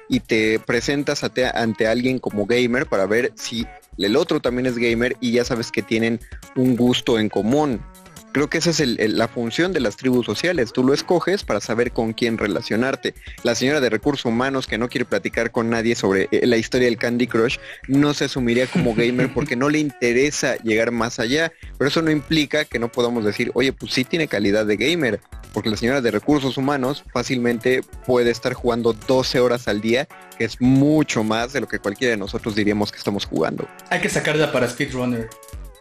y 0.09 0.21
te 0.21 0.59
presentas 0.59 1.23
ante 1.23 1.85
alguien 1.85 2.17
como 2.17 2.47
gamer 2.47 2.87
para 2.87 3.05
ver 3.05 3.31
si 3.35 3.67
el 3.97 4.15
otro 4.15 4.39
también 4.39 4.65
es 4.65 4.77
gamer 4.77 5.15
y 5.19 5.33
ya 5.33 5.45
sabes 5.45 5.71
que 5.71 5.81
tienen 5.81 6.19
un 6.55 6.75
gusto 6.75 7.19
en 7.19 7.29
común. 7.29 7.81
Creo 8.31 8.49
que 8.49 8.59
esa 8.59 8.69
es 8.69 8.79
la 8.79 9.27
función 9.27 9.73
de 9.73 9.81
las 9.81 9.97
tribus 9.97 10.25
sociales. 10.25 10.71
Tú 10.71 10.83
lo 10.83 10.93
escoges 10.93 11.43
para 11.43 11.59
saber 11.59 11.91
con 11.91 12.13
quién 12.13 12.37
relacionarte. 12.37 13.13
La 13.43 13.55
señora 13.55 13.81
de 13.81 13.89
recursos 13.89 14.25
humanos 14.25 14.67
que 14.67 14.77
no 14.77 14.87
quiere 14.87 15.03
platicar 15.03 15.51
con 15.51 15.69
nadie 15.69 15.95
sobre 15.95 16.29
eh, 16.31 16.47
la 16.47 16.55
historia 16.55 16.87
del 16.87 16.97
Candy 16.97 17.27
Crush 17.27 17.57
no 17.87 18.13
se 18.13 18.25
asumiría 18.25 18.67
como 18.67 18.95
gamer 18.95 19.33
porque 19.33 19.57
no 19.57 19.69
le 19.69 19.79
interesa 19.79 20.55
llegar 20.57 20.91
más 20.91 21.19
allá. 21.19 21.51
Pero 21.77 21.89
eso 21.89 22.01
no 22.01 22.09
implica 22.09 22.63
que 22.63 22.79
no 22.79 22.89
podamos 22.89 23.25
decir, 23.25 23.51
oye, 23.53 23.73
pues 23.73 23.91
sí 23.91 24.05
tiene 24.05 24.27
calidad 24.27 24.65
de 24.65 24.77
gamer. 24.77 25.19
Porque 25.51 25.69
la 25.69 25.75
señora 25.75 25.99
de 25.99 26.11
recursos 26.11 26.57
humanos 26.57 27.03
fácilmente 27.11 27.81
puede 28.05 28.31
estar 28.31 28.53
jugando 28.53 28.93
12 28.93 29.41
horas 29.41 29.67
al 29.67 29.81
día, 29.81 30.07
que 30.37 30.45
es 30.45 30.61
mucho 30.61 31.25
más 31.25 31.51
de 31.51 31.59
lo 31.59 31.67
que 31.67 31.79
cualquiera 31.79 32.11
de 32.11 32.17
nosotros 32.17 32.55
diríamos 32.55 32.93
que 32.93 32.97
estamos 32.97 33.25
jugando. 33.25 33.67
Hay 33.89 33.99
que 33.99 34.07
sacarla 34.07 34.53
para 34.53 34.69
Speedrunner 34.69 35.29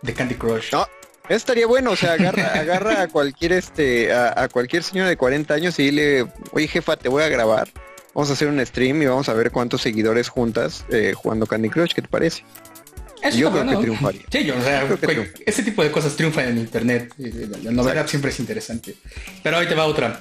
de 0.03 0.15
Candy 0.15 0.35
Crush. 0.35 0.73
No, 0.73 0.87
Estaría 1.29 1.67
bueno, 1.67 1.93
o 1.93 1.97
sea, 1.97 2.15
agarra, 2.15 2.47
agarra 2.55 3.03
a 3.03 3.09
cualquier 3.09 3.53
este, 3.53 4.13
a, 4.13 4.49
cualquier 4.49 4.83
señor 4.83 5.09
de 5.09 5.17
40 5.17 5.55
años 5.55 5.79
y 5.79 5.85
dile, 5.85 6.27
oye 6.53 6.67
jefa, 6.67 6.97
te 6.97 7.09
voy 7.09 7.23
a 7.23 7.29
grabar. 7.29 7.69
Vamos 8.15 8.31
a 8.31 8.33
hacer 8.33 8.49
un 8.49 8.65
stream 8.67 9.03
y 9.03 9.07
vamos 9.07 9.29
a 9.29 9.35
ver 9.35 9.53
cuántos 9.53 9.83
seguidores 9.83 10.29
juntas 10.29 10.85
eh, 10.91 11.13
jugando 11.15 11.47
Candy 11.47 11.71
Crush, 11.71 11.93
¿qué 11.95 12.03
te 12.03 12.09
parece? 12.09 12.43
yo 13.37 13.53
creo 13.53 13.67
que 13.67 13.77
triunfaría. 13.77 14.23
Sí, 14.31 14.45
yo, 14.45 14.57
o 14.57 14.63
sea, 14.63 14.89
ese 15.47 15.63
tipo 15.63 15.83
de 15.83 15.91
cosas 15.91 16.17
triunfan 16.17 16.49
en 16.49 16.59
internet. 16.59 17.13
La, 17.19 17.71
novedad 17.71 18.07
siempre 18.07 18.31
es 18.31 18.41
interesante. 18.41 18.97
Pero 19.43 19.59
ahí 19.59 19.69
te 19.69 19.75
va 19.75 19.85
otra. 19.85 20.21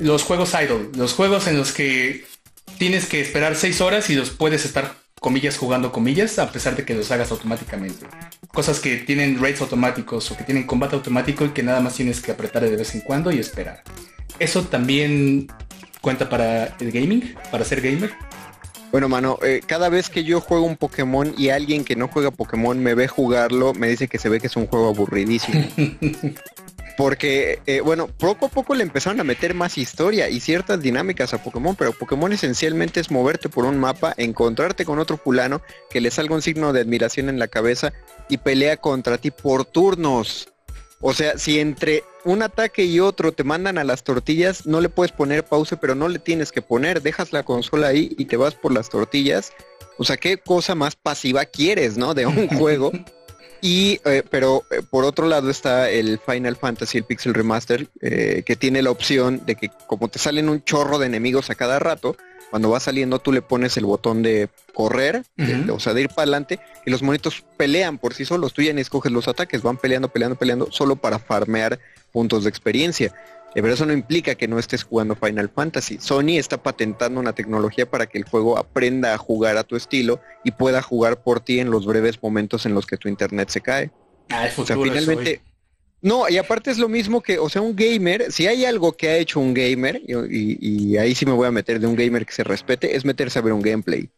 Los 0.00 0.24
juegos 0.24 0.52
idle, 0.54 0.90
los 0.96 1.14
juegos 1.14 1.46
en 1.46 1.56
los 1.56 1.72
que 1.72 2.24
tienes 2.78 3.06
que 3.06 3.20
esperar 3.20 3.56
6 3.56 3.80
horas 3.80 4.10
y 4.10 4.14
los 4.14 4.30
puedes 4.30 4.64
estar 4.64 4.96
comillas 5.20 5.56
jugando 5.56 5.92
comillas, 5.92 6.38
a 6.38 6.50
pesar 6.52 6.76
de 6.76 6.84
que 6.84 6.94
los 6.94 7.10
hagas 7.10 7.30
automáticamente. 7.30 8.06
Cosas 8.52 8.80
que 8.80 8.96
tienen 8.98 9.40
raids 9.40 9.60
automáticos 9.60 10.30
o 10.30 10.36
que 10.36 10.44
tienen 10.44 10.64
combate 10.64 10.96
automático 10.96 11.44
y 11.44 11.50
que 11.50 11.62
nada 11.62 11.80
más 11.80 11.94
tienes 11.94 12.20
que 12.20 12.32
apretar 12.32 12.62
de 12.62 12.76
vez 12.76 12.94
en 12.94 13.00
cuando 13.00 13.32
y 13.32 13.38
esperar. 13.38 13.82
Eso 14.38 14.62
también 14.62 15.48
cuenta 16.00 16.28
para 16.28 16.76
el 16.78 16.92
gaming, 16.92 17.34
para 17.50 17.64
ser 17.64 17.80
gamer. 17.80 18.12
Bueno, 18.92 19.08
mano, 19.08 19.38
eh, 19.42 19.60
cada 19.66 19.88
vez 19.88 20.08
que 20.08 20.24
yo 20.24 20.40
juego 20.40 20.64
un 20.64 20.76
Pokémon 20.76 21.34
y 21.36 21.48
alguien 21.48 21.84
que 21.84 21.96
no 21.96 22.08
juega 22.08 22.30
Pokémon 22.30 22.78
me 22.78 22.94
ve 22.94 23.08
jugarlo, 23.08 23.74
me 23.74 23.88
dice 23.88 24.08
que 24.08 24.18
se 24.18 24.28
ve 24.28 24.40
que 24.40 24.46
es 24.46 24.56
un 24.56 24.66
juego 24.66 24.88
aburridísimo. 24.88 25.64
Porque, 26.96 27.60
eh, 27.66 27.80
bueno, 27.80 28.08
poco 28.08 28.46
a 28.46 28.48
poco 28.48 28.74
le 28.74 28.82
empezaron 28.82 29.20
a 29.20 29.24
meter 29.24 29.52
más 29.52 29.76
historia 29.76 30.30
y 30.30 30.40
ciertas 30.40 30.80
dinámicas 30.80 31.34
a 31.34 31.42
Pokémon, 31.42 31.76
pero 31.76 31.92
Pokémon 31.92 32.32
esencialmente 32.32 33.00
es 33.00 33.10
moverte 33.10 33.50
por 33.50 33.66
un 33.66 33.78
mapa, 33.78 34.14
encontrarte 34.16 34.86
con 34.86 34.98
otro 34.98 35.18
fulano 35.18 35.60
que 35.90 36.00
le 36.00 36.10
salga 36.10 36.34
un 36.34 36.42
signo 36.42 36.72
de 36.72 36.80
admiración 36.80 37.28
en 37.28 37.38
la 37.38 37.48
cabeza 37.48 37.92
y 38.30 38.38
pelea 38.38 38.78
contra 38.78 39.18
ti 39.18 39.30
por 39.30 39.66
turnos. 39.66 40.48
O 41.00 41.12
sea, 41.12 41.36
si 41.36 41.60
entre 41.60 42.04
un 42.24 42.42
ataque 42.42 42.84
y 42.84 43.00
otro 43.00 43.32
te 43.32 43.44
mandan 43.44 43.76
a 43.76 43.84
las 43.84 44.02
tortillas, 44.02 44.66
no 44.66 44.80
le 44.80 44.88
puedes 44.88 45.12
poner 45.12 45.44
pausa, 45.44 45.78
pero 45.78 45.94
no 45.94 46.08
le 46.08 46.18
tienes 46.18 46.50
que 46.50 46.62
poner, 46.62 47.02
dejas 47.02 47.32
la 47.32 47.42
consola 47.42 47.88
ahí 47.88 48.14
y 48.16 48.24
te 48.24 48.38
vas 48.38 48.54
por 48.54 48.72
las 48.72 48.88
tortillas. 48.88 49.52
O 49.98 50.04
sea, 50.04 50.16
¿qué 50.16 50.38
cosa 50.38 50.74
más 50.74 50.96
pasiva 50.96 51.44
quieres, 51.44 51.98
no? 51.98 52.14
De 52.14 52.26
un 52.26 52.48
juego 52.58 52.92
y, 53.66 54.00
eh, 54.04 54.22
pero 54.30 54.62
eh, 54.70 54.80
por 54.88 55.04
otro 55.04 55.26
lado 55.26 55.50
está 55.50 55.90
el 55.90 56.20
Final 56.24 56.54
Fantasy, 56.54 56.98
el 56.98 57.04
Pixel 57.04 57.34
Remaster, 57.34 57.88
eh, 58.00 58.44
que 58.46 58.54
tiene 58.54 58.80
la 58.80 58.92
opción 58.92 59.42
de 59.44 59.56
que 59.56 59.70
como 59.88 60.06
te 60.06 60.20
salen 60.20 60.48
un 60.48 60.62
chorro 60.62 61.00
de 61.00 61.06
enemigos 61.06 61.50
a 61.50 61.56
cada 61.56 61.80
rato, 61.80 62.16
cuando 62.50 62.70
va 62.70 62.78
saliendo 62.78 63.18
tú 63.18 63.32
le 63.32 63.42
pones 63.42 63.76
el 63.76 63.84
botón 63.84 64.22
de 64.22 64.48
correr, 64.72 65.24
o 65.68 65.80
sea, 65.80 65.94
de 65.94 66.02
ir 66.02 66.08
para 66.10 66.22
adelante, 66.22 66.60
y 66.84 66.92
los 66.92 67.02
monitos 67.02 67.44
pelean 67.56 67.98
por 67.98 68.14
sí 68.14 68.24
solos, 68.24 68.52
tú 68.52 68.62
ya 68.62 68.72
ni 68.72 68.82
escoges 68.82 69.10
los 69.10 69.26
ataques, 69.26 69.62
van 69.62 69.78
peleando, 69.78 70.10
peleando, 70.10 70.36
peleando, 70.36 70.68
solo 70.70 70.94
para 70.94 71.18
farmear 71.18 71.80
puntos 72.12 72.44
de 72.44 72.50
experiencia. 72.50 73.12
Eh, 73.56 73.62
pero 73.62 73.72
eso 73.72 73.86
no 73.86 73.94
implica 73.94 74.34
que 74.34 74.48
no 74.48 74.58
estés 74.58 74.84
jugando 74.84 75.16
Final 75.16 75.48
Fantasy. 75.48 75.96
Sony 75.98 76.36
está 76.36 76.62
patentando 76.62 77.18
una 77.18 77.32
tecnología 77.32 77.90
para 77.90 78.06
que 78.06 78.18
el 78.18 78.24
juego 78.24 78.58
aprenda 78.58 79.14
a 79.14 79.18
jugar 79.18 79.56
a 79.56 79.64
tu 79.64 79.76
estilo 79.76 80.20
y 80.44 80.50
pueda 80.50 80.82
jugar 80.82 81.22
por 81.22 81.40
ti 81.40 81.58
en 81.58 81.70
los 81.70 81.86
breves 81.86 82.22
momentos 82.22 82.66
en 82.66 82.74
los 82.74 82.84
que 82.84 82.98
tu 82.98 83.08
internet 83.08 83.48
se 83.48 83.62
cae. 83.62 83.90
Ah, 84.28 84.50
o 84.54 84.66
sea, 84.66 84.76
finalmente, 84.76 85.40
No, 86.02 86.28
y 86.28 86.36
aparte 86.36 86.70
es 86.70 86.76
lo 86.76 86.90
mismo 86.90 87.22
que, 87.22 87.38
o 87.38 87.48
sea, 87.48 87.62
un 87.62 87.74
gamer, 87.74 88.30
si 88.30 88.46
hay 88.46 88.66
algo 88.66 88.92
que 88.92 89.08
ha 89.08 89.16
hecho 89.16 89.40
un 89.40 89.54
gamer, 89.54 90.02
y, 90.06 90.90
y, 90.92 90.98
ahí 90.98 91.14
sí 91.14 91.24
me 91.24 91.32
voy 91.32 91.46
a 91.46 91.50
meter 91.50 91.80
de 91.80 91.86
un 91.86 91.96
gamer 91.96 92.26
que 92.26 92.34
se 92.34 92.44
respete, 92.44 92.94
es 92.94 93.06
meterse 93.06 93.38
a 93.38 93.42
ver 93.42 93.54
un 93.54 93.62
gameplay. 93.62 94.10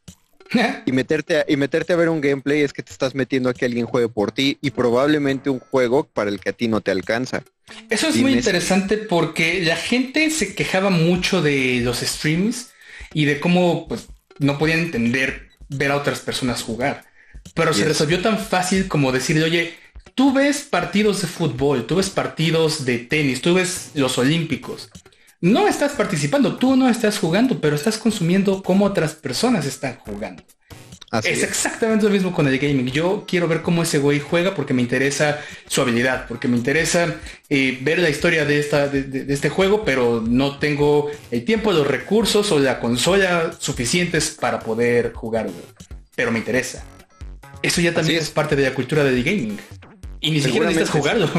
y 0.85 0.91
meterte 0.91 1.37
a, 1.37 1.45
y 1.47 1.57
meterte 1.57 1.93
a 1.93 1.97
ver 1.97 2.09
un 2.09 2.21
gameplay 2.21 2.63
es 2.63 2.73
que 2.73 2.83
te 2.83 2.91
estás 2.91 3.15
metiendo 3.15 3.51
a 3.51 3.55
que 3.55 3.67
alguien 3.67 3.87
juegue 3.87 4.09
por 4.09 4.33
ti 4.33 4.59
y 4.61 4.73
probablemente 4.73 5.49
un 5.49 5.61
juego 5.61 6.03
para 6.03 6.29
el 6.29 6.41
que 6.41 6.49
a 6.49 6.55
ti 6.55 6.67
no 6.67 6.81
te 6.81 6.91
alcanza. 6.91 7.45
Eso 7.91 8.09
es 8.09 8.17
muy 8.17 8.33
interesante 8.33 8.97
porque 8.97 9.63
la 9.63 9.77
gente 9.77 10.31
se 10.31 10.55
quejaba 10.55 10.91
mucho 10.91 11.43
de 11.43 11.81
los 11.83 12.01
streams 12.01 12.71
y 13.15 13.25
de 13.25 13.41
cómo 13.41 13.89
pues 13.89 14.09
no 14.39 14.59
podían 14.59 14.81
entender 14.81 15.49
ver 15.69 15.91
a 15.91 15.97
otras 15.97 16.21
personas 16.21 16.63
jugar. 16.63 17.05
Pero 17.55 17.73
se 17.73 17.85
resolvió 17.85 18.21
tan 18.21 18.39
fácil 18.39 18.89
como 18.89 19.11
decirle, 19.13 19.45
oye, 19.45 19.75
tú 20.15 20.33
ves 20.33 20.63
partidos 20.63 21.23
de 21.23 21.29
fútbol, 21.29 21.87
tú 21.87 21.97
ves 21.97 22.11
partidos 22.11 22.85
de 22.85 22.99
tenis, 22.99 23.41
tú 23.41 23.55
ves 23.55 23.91
los 23.95 24.19
olímpicos. 24.19 24.91
No 25.41 25.69
estás 25.69 25.93
participando, 25.93 26.57
tú 26.57 26.77
no 26.77 26.89
estás 26.89 27.19
jugando, 27.19 27.61
pero 27.61 27.77
estás 27.77 27.97
consumiendo 27.99 28.63
cómo 28.63 28.85
otras 28.85 29.15
personas 29.15 29.67
están 29.67 29.97
jugando. 29.97 30.43
Es, 31.13 31.43
exactamente 31.43 32.05
lo 32.05 32.11
mismo 32.11 32.33
con 32.33 32.47
el 32.47 32.59
gaming. 32.59 32.87
Yo 32.87 33.25
quiero 33.27 33.49
ver 33.49 33.63
cómo 33.63 33.83
ese 33.83 33.99
güey 33.99 34.21
juega 34.21 34.55
porque 34.55 34.75
me 34.75 34.83
interesa 34.83 35.41
su 35.67 35.81
habilidad, 35.81 36.27
porque 36.29 36.49
me 36.49 36.57
interesa 36.57 37.17
eh, 37.49 37.79
ver 37.81 37.99
la 37.99 38.11
historia 38.11 38.45
de, 38.45 38.59
esta, 38.59 38.89
de, 38.89 39.33
este 39.33 39.49
juego, 39.49 39.85
pero 39.85 40.23
no 40.27 40.59
tengo 40.59 41.11
el 41.31 41.45
tiempo, 41.45 41.73
los 41.73 41.87
recursos 41.87 42.53
o 42.53 42.59
la 42.59 42.79
consola 42.79 43.55
suficientes 43.59 44.37
para 44.39 44.61
poder 44.61 45.13
jugarlo. 45.15 45.53
Pero 46.15 46.31
me 46.31 46.39
interesa. 46.39 46.85
Eso 47.63 47.81
ya 47.81 47.95
también 47.95 48.21
es. 48.21 48.31
parte 48.31 48.55
de 48.55 48.65
la 48.65 48.75
cultura 48.75 49.03
del 49.03 49.25
gaming. 49.25 49.59
Y 50.21 50.31
ni 50.31 50.41
siquiera 50.41 50.67
necesitas 50.67 50.91
jugarlo. 50.91 51.31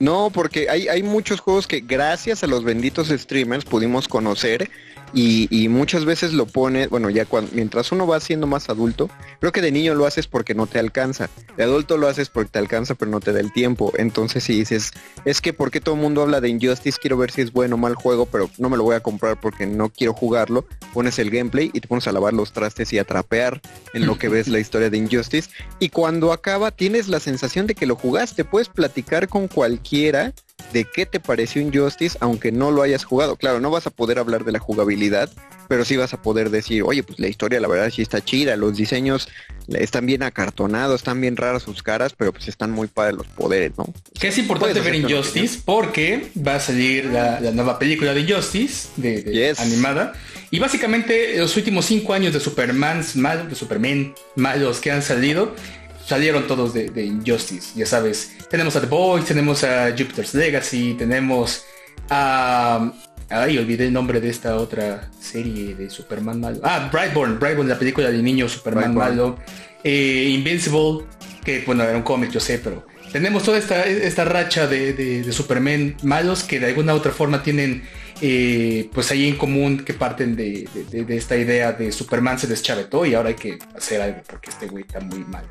No, 0.00 0.30
porque 0.30 0.68
hay, 0.68 0.88
hay 0.88 1.04
muchos 1.04 1.40
juegos 1.40 1.68
que 1.68 1.80
gracias 1.80 2.42
a 2.42 2.48
los 2.48 2.64
benditos 2.64 3.08
streamers 3.08 3.64
pudimos 3.64 4.08
conocer 4.08 4.68
y, 5.12 5.68
muchas 5.68 6.04
veces 6.04 6.32
lo 6.32 6.46
pone, 6.46 6.86
bueno, 6.86 7.10
ya 7.10 7.24
cuando, 7.24 7.50
mientras 7.54 7.92
uno 7.92 8.06
va 8.06 8.20
siendo 8.20 8.46
más 8.46 8.68
adulto, 8.68 9.08
creo 9.40 9.52
que 9.52 9.60
de 9.60 9.72
niño 9.72 9.94
lo 9.94 10.06
haces 10.06 10.26
porque 10.26 10.54
no 10.54 10.66
te 10.66 10.78
alcanza, 10.78 11.30
de 11.56 11.64
adulto 11.64 11.96
lo 11.96 12.08
haces 12.08 12.28
porque 12.28 12.50
te 12.50 12.58
alcanza 12.58 12.94
pero 12.94 13.10
no 13.10 13.20
te 13.20 13.32
da 13.32 13.40
el 13.40 13.52
tiempo, 13.52 13.92
entonces 13.96 14.44
si 14.44 14.54
dices, 14.54 14.92
es 15.24 15.40
que 15.40 15.52
porque 15.52 15.80
todo 15.80 15.94
el 15.94 16.00
mundo 16.00 16.22
habla 16.22 16.40
de 16.40 16.48
Injustice, 16.48 16.98
quiero 17.00 17.16
ver 17.16 17.30
si 17.30 17.42
es 17.42 17.52
bueno 17.52 17.76
o 17.76 17.78
mal 17.78 17.94
juego, 17.94 18.26
pero 18.26 18.50
no 18.58 18.68
me 18.68 18.76
lo 18.76 18.84
voy 18.84 18.96
a 18.96 19.00
comprar 19.00 19.40
porque 19.40 19.66
no 19.66 19.88
quiero 19.88 20.14
jugarlo, 20.14 20.66
pones 20.92 21.18
el 21.18 21.30
gameplay 21.30 21.70
y 21.72 21.80
te 21.80 21.88
pones 21.88 22.06
a 22.06 22.12
lavar 22.12 22.32
los 22.32 22.52
trastes 22.52 22.92
y 22.92 22.98
a 22.98 23.04
trapear 23.04 23.60
en 23.92 24.06
lo 24.06 24.18
que 24.18 24.28
ves 24.28 24.48
la 24.48 24.58
historia 24.58 24.90
de 24.90 24.98
Injustice. 24.98 25.50
Y 25.78 25.88
cuando 25.88 26.32
acaba 26.32 26.70
tienes 26.70 27.08
la 27.08 27.20
sensación 27.20 27.66
de 27.66 27.74
que 27.74 27.86
lo 27.86 27.96
jugaste, 27.96 28.44
puedes 28.44 28.68
platicar 28.68 29.28
con 29.28 29.48
cualquiera 29.48 30.32
de 30.72 30.84
qué 30.84 31.06
te 31.06 31.20
pareció 31.20 31.62
Injustice, 31.62 32.16
aunque 32.20 32.52
no 32.52 32.70
lo 32.70 32.82
hayas 32.82 33.04
jugado. 33.04 33.36
Claro, 33.36 33.60
no 33.60 33.70
vas 33.70 33.86
a 33.86 33.90
poder 33.90 34.18
hablar 34.18 34.44
de 34.44 34.52
la 34.52 34.58
jugabilidad, 34.58 35.30
pero 35.68 35.84
sí 35.84 35.96
vas 35.96 36.12
a 36.14 36.22
poder 36.22 36.50
decir, 36.50 36.82
oye, 36.82 37.02
pues 37.02 37.18
la 37.18 37.28
historia 37.28 37.60
la 37.60 37.68
verdad 37.68 37.90
sí 37.90 38.02
está 38.02 38.24
chida, 38.24 38.56
los 38.56 38.76
diseños 38.76 39.28
están 39.68 40.06
bien 40.06 40.22
acartonados, 40.22 41.00
están 41.00 41.20
bien 41.20 41.36
raras 41.36 41.62
sus 41.62 41.82
caras, 41.82 42.14
pero 42.16 42.32
pues 42.32 42.48
están 42.48 42.70
muy 42.70 42.88
padres 42.88 43.16
los 43.16 43.26
poderes, 43.28 43.72
¿no? 43.78 43.86
Que 44.18 44.28
es 44.28 44.38
importante 44.38 44.80
ver 44.80 44.94
Injustice 44.94 45.60
porque 45.64 46.30
va 46.36 46.56
a 46.56 46.60
salir 46.60 47.06
la, 47.06 47.40
nueva 47.52 47.78
película 47.78 48.12
de 48.12 48.20
Injustice, 48.20 48.88
de, 48.96 49.54
animada, 49.58 50.12
y 50.50 50.58
básicamente 50.58 51.38
los 51.38 51.56
últimos 51.56 51.86
cinco 51.86 52.12
años 52.12 52.32
de 52.32 52.40
Superman, 52.40 53.04
de 53.48 53.54
Superman 53.54 54.14
malos 54.36 54.80
que 54.80 54.90
han 54.90 55.02
salido, 55.02 55.54
salieron 56.06 56.46
todos 56.46 56.74
de, 56.74 57.04
Injustice, 57.04 57.72
ya 57.74 57.86
sabes. 57.86 58.32
Tenemos 58.50 58.76
a 58.76 58.80
The 58.80 58.86
Boys, 58.86 59.24
tenemos 59.24 59.64
a 59.64 59.90
Jupiter's 59.90 60.34
Legacy, 60.34 60.94
tenemos 60.94 61.64
a... 62.10 62.92
Ay, 63.30 63.56
olvidé 63.56 63.86
el 63.86 63.92
nombre 63.92 64.20
de 64.20 64.28
esta 64.28 64.56
otra 64.56 65.10
serie 65.18 65.74
de 65.74 65.88
Superman 65.88 66.40
malo. 66.40 66.60
Ah, 66.62 66.90
Brightborn, 66.92 67.38
Brightborn, 67.38 67.68
la 67.68 67.78
película 67.78 68.10
del 68.10 68.22
niño 68.22 68.48
Superman 68.48 68.94
malo. 68.94 69.38
Eh, 69.82 70.28
Invincible, 70.30 71.06
que 71.42 71.62
bueno, 71.64 71.84
era 71.84 71.96
un 71.96 72.02
cómic, 72.02 72.30
yo 72.30 72.40
sé, 72.40 72.58
pero 72.58 72.86
tenemos 73.12 73.42
toda 73.42 73.58
esta, 73.58 73.86
esta 73.86 74.24
racha 74.24 74.66
de, 74.66 75.26
Superman 75.32 75.96
malos 76.02 76.44
que 76.44 76.60
de 76.60 76.66
alguna 76.66 76.94
u 76.94 76.98
otra 76.98 77.12
forma 77.12 77.42
tienen 77.42 77.82
eh, 78.20 78.90
pues 78.92 79.10
ahí 79.10 79.28
en 79.28 79.36
común 79.36 79.84
que 79.84 79.94
parten 79.94 80.36
de, 80.36 80.68
de, 80.90 81.16
esta 81.16 81.36
idea 81.36 81.72
de 81.72 81.92
Superman 81.92 82.38
se 82.38 82.46
deschavetó 82.46 83.06
y 83.06 83.14
ahora 83.14 83.30
hay 83.30 83.34
que 83.36 83.58
hacer 83.76 84.00
algo 84.00 84.22
porque 84.28 84.50
este 84.50 84.66
güey 84.66 84.84
está 84.84 85.00
muy 85.00 85.20
mal 85.24 85.44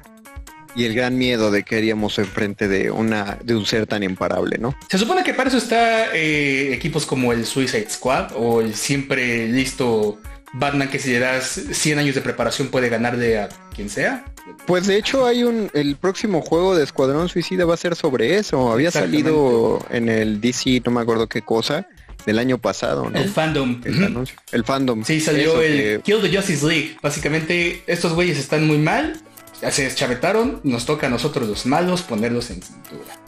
y 0.75 0.85
el 0.85 0.93
gran 0.93 1.17
miedo 1.17 1.51
de 1.51 1.63
que 1.63 1.77
haríamos 1.77 2.17
enfrente 2.19 2.67
de 2.67 2.91
una 2.91 3.37
de 3.43 3.55
un 3.55 3.65
ser 3.65 3.87
tan 3.87 4.03
imparable, 4.03 4.57
¿no? 4.57 4.75
Se 4.89 4.97
supone 4.97 5.23
que 5.23 5.33
para 5.33 5.49
eso 5.49 5.57
está 5.57 6.15
eh, 6.15 6.73
equipos 6.73 7.05
como 7.05 7.31
el 7.33 7.45
Suicide 7.45 7.89
Squad 7.89 8.31
o 8.35 8.61
el 8.61 8.75
siempre 8.75 9.47
listo 9.47 10.19
Batman 10.53 10.89
que 10.89 10.99
si 10.99 11.11
le 11.11 11.19
das 11.19 11.61
100 11.71 11.99
años 11.99 12.15
de 12.15 12.21
preparación 12.21 12.67
puede 12.69 12.89
ganarle 12.89 13.39
a 13.39 13.49
quien 13.75 13.89
sea. 13.89 14.25
Pues 14.67 14.87
de 14.87 14.97
hecho 14.97 15.25
hay 15.25 15.43
un 15.43 15.69
el 15.73 15.95
próximo 15.95 16.41
juego 16.41 16.75
de 16.75 16.83
Escuadrón 16.83 17.29
Suicida 17.29 17.65
va 17.65 17.73
a 17.73 17.77
ser 17.77 17.95
sobre 17.95 18.37
eso. 18.37 18.71
Había 18.71 18.91
salido 18.91 19.85
en 19.89 20.09
el 20.09 20.41
DC, 20.41 20.81
no 20.85 20.91
me 20.91 21.01
acuerdo 21.01 21.27
qué 21.27 21.41
cosa 21.41 21.87
del 22.25 22.39
año 22.39 22.57
pasado, 22.57 23.09
¿no? 23.09 23.19
El 23.19 23.29
fandom. 23.29 23.81
El, 23.83 24.63
fandom. 24.63 25.03
Sí, 25.03 25.19
salió 25.19 25.61
el 25.61 26.01
Kill 26.01 26.21
the 26.21 26.35
Justice 26.35 26.65
League. 26.65 26.97
Básicamente, 27.01 27.83
estos 27.87 28.13
güeyes 28.13 28.37
están 28.37 28.65
muy 28.65 28.77
mal 28.77 29.21
se 29.71 29.83
deschavetaron, 29.83 30.59
nos 30.63 30.85
toca 30.85 31.07
a 31.07 31.09
nosotros 31.09 31.47
los 31.47 31.65
malos 31.65 32.01
ponerlos 32.01 32.49
en 32.49 32.61
cintura. 32.61 33.19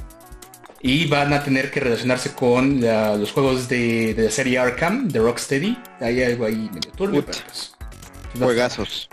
Y 0.81 1.07
van 1.07 1.33
a 1.33 1.43
tener 1.43 1.71
que 1.71 1.79
relacionarse 1.79 2.33
con 2.33 2.81
los 2.81 3.31
juegos 3.31 3.67
de, 3.67 4.13
la 4.17 4.29
serie 4.29 4.59
Arkham, 4.59 5.07
de 5.07 5.19
Rocksteady. 5.19 5.77
Hay 5.99 6.21
algo 6.23 6.45
ahí 6.45 6.69
medio 6.71 6.91
turbio, 6.91 7.25
pero 7.25 7.39
pues, 7.45 7.75
Juegazos. 8.37 9.09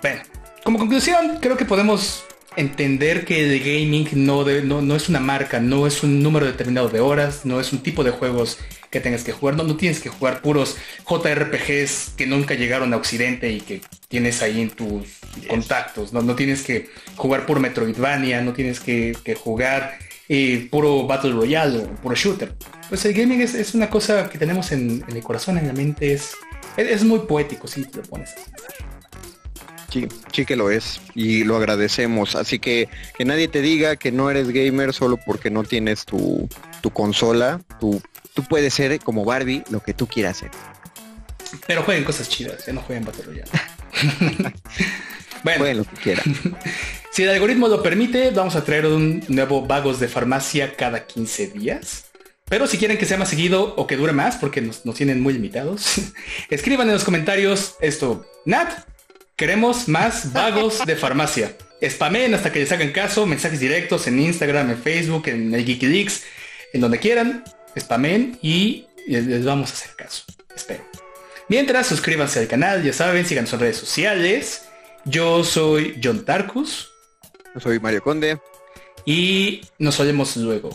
Bueno, 0.00 0.22
como 0.62 0.78
conclusión, 0.78 1.38
creo 1.40 1.56
que 1.56 1.64
podemos 1.64 2.24
entender 2.56 3.24
que 3.24 3.44
el 3.44 3.60
gaming 3.60 4.08
no, 4.12 4.44
no, 4.44 4.82
no, 4.82 4.96
es 4.96 5.08
una 5.08 5.20
marca, 5.20 5.60
no 5.60 5.86
es 5.86 6.02
un 6.02 6.22
número 6.22 6.46
determinado 6.46 6.88
de 6.88 7.00
horas, 7.00 7.44
no 7.44 7.60
es 7.60 7.72
un 7.72 7.80
tipo 7.80 8.04
de 8.04 8.10
juegos 8.10 8.58
que 8.90 9.00
tengas 9.00 9.22
que 9.22 9.32
jugar, 9.32 9.56
no, 9.56 9.64
no 9.64 9.76
tienes 9.76 10.00
que 10.00 10.08
jugar 10.08 10.42
puros 10.42 10.76
JRPGs 11.08 12.14
que 12.16 12.26
nunca 12.26 12.54
llegaron 12.54 12.92
a 12.92 12.96
Occidente 12.96 13.50
y 13.52 13.60
que 13.60 13.80
tienes 14.08 14.42
ahí 14.42 14.60
en 14.60 14.70
tus 14.70 15.06
contactos, 15.46 16.12
no, 16.12 16.22
no 16.22 16.34
tienes 16.34 16.62
que 16.62 16.88
jugar 17.16 17.46
puro 17.46 17.60
Metroidvania, 17.60 18.40
no 18.42 18.52
tienes 18.52 18.80
que, 18.80 19.14
jugar 19.42 19.98
eh, 20.28 20.68
puro 20.70 21.06
Battle 21.06 21.32
Royale 21.32 21.78
o 21.78 21.88
puro 21.96 22.14
shooter. 22.14 22.54
Pues 22.88 23.04
el 23.04 23.14
gaming 23.14 23.40
es, 23.40 23.74
una 23.74 23.90
cosa 23.90 24.28
que 24.30 24.38
tenemos 24.38 24.72
en, 24.72 25.04
el 25.08 25.22
corazón, 25.22 25.58
en 25.58 25.66
la 25.66 25.72
mente, 25.72 26.12
es, 26.12 26.32
es, 26.76 27.04
muy 27.04 27.20
poético 27.20 27.66
si 27.66 27.84
te 27.84 27.98
lo 27.98 28.02
pones 28.04 28.34
Sí, 29.92 30.06
sí 30.32 30.44
que 30.44 30.56
lo 30.56 30.70
es 30.70 31.00
y 31.14 31.44
lo 31.44 31.56
agradecemos. 31.56 32.36
Así 32.36 32.58
que 32.58 32.88
que 33.16 33.24
nadie 33.24 33.48
te 33.48 33.62
diga 33.62 33.96
que 33.96 34.12
no 34.12 34.30
eres 34.30 34.48
gamer 34.48 34.92
solo 34.92 35.18
porque 35.24 35.50
no 35.50 35.64
tienes 35.64 36.04
tu, 36.04 36.48
consola. 36.92 37.60
tú 37.80 38.02
puedes 38.48 38.74
ser 38.74 38.98
como 39.00 39.24
Barbie 39.24 39.64
lo 39.70 39.82
que 39.82 39.94
tú 39.94 40.06
quieras 40.06 40.38
ser. 40.38 40.50
Pero 41.66 41.82
jueguen 41.82 42.04
cosas 42.04 42.28
chidas, 42.28 42.66
ya 42.66 42.72
no 42.72 42.82
jueguen 42.82 43.04
Battle 43.04 43.24
Royale. 43.24 43.50
bueno, 45.44 45.64
lo 45.72 45.84
que 46.02 46.16
si 47.12 47.22
el 47.22 47.30
algoritmo 47.30 47.68
lo 47.68 47.82
permite, 47.82 48.30
vamos 48.30 48.56
a 48.56 48.64
traer 48.64 48.86
un 48.86 49.22
nuevo 49.28 49.66
Vagos 49.66 50.00
de 50.00 50.08
Farmacia 50.08 50.74
cada 50.76 51.06
15 51.06 51.48
días. 51.48 52.06
Pero 52.48 52.66
si 52.66 52.78
quieren 52.78 52.96
que 52.96 53.04
sea 53.04 53.18
más 53.18 53.28
seguido 53.28 53.74
o 53.76 53.86
que 53.86 53.96
dure 53.96 54.12
más, 54.12 54.36
porque 54.36 54.62
nos, 54.62 54.86
nos 54.86 54.94
tienen 54.94 55.20
muy 55.20 55.34
limitados, 55.34 55.96
escriban 56.50 56.86
en 56.88 56.94
los 56.94 57.04
comentarios 57.04 57.74
esto. 57.80 58.26
Nat, 58.46 58.70
Queremos 59.38 59.86
más 59.86 60.32
vagos 60.32 60.84
de 60.84 60.96
farmacia. 60.96 61.56
Spamen 61.80 62.34
hasta 62.34 62.50
que 62.50 62.58
les 62.58 62.72
hagan 62.72 62.90
caso, 62.90 63.24
mensajes 63.24 63.60
directos 63.60 64.08
en 64.08 64.18
Instagram, 64.18 64.68
en 64.68 64.78
Facebook, 64.82 65.28
en 65.28 65.54
el 65.54 65.64
Geeky 65.64 66.08
en 66.72 66.80
donde 66.80 66.98
quieran. 66.98 67.44
Spamen 67.78 68.36
y 68.42 68.86
les 69.06 69.44
vamos 69.44 69.70
a 69.70 69.74
hacer 69.74 69.94
caso. 69.94 70.24
Espero. 70.56 71.07
Mientras, 71.48 71.86
suscríbanse 71.86 72.40
al 72.40 72.48
canal, 72.48 72.82
ya 72.82 72.92
saben, 72.92 73.24
sigan 73.26 73.46
sus 73.46 73.58
redes 73.58 73.76
sociales. 73.76 74.68
Yo 75.04 75.44
soy 75.44 75.98
John 76.02 76.24
Tarkus. 76.24 76.90
Yo 77.54 77.60
soy 77.60 77.80
Mario 77.80 78.02
Conde. 78.02 78.38
Y 79.06 79.62
nos 79.78 79.98
oímos 80.00 80.36
luego. 80.36 80.70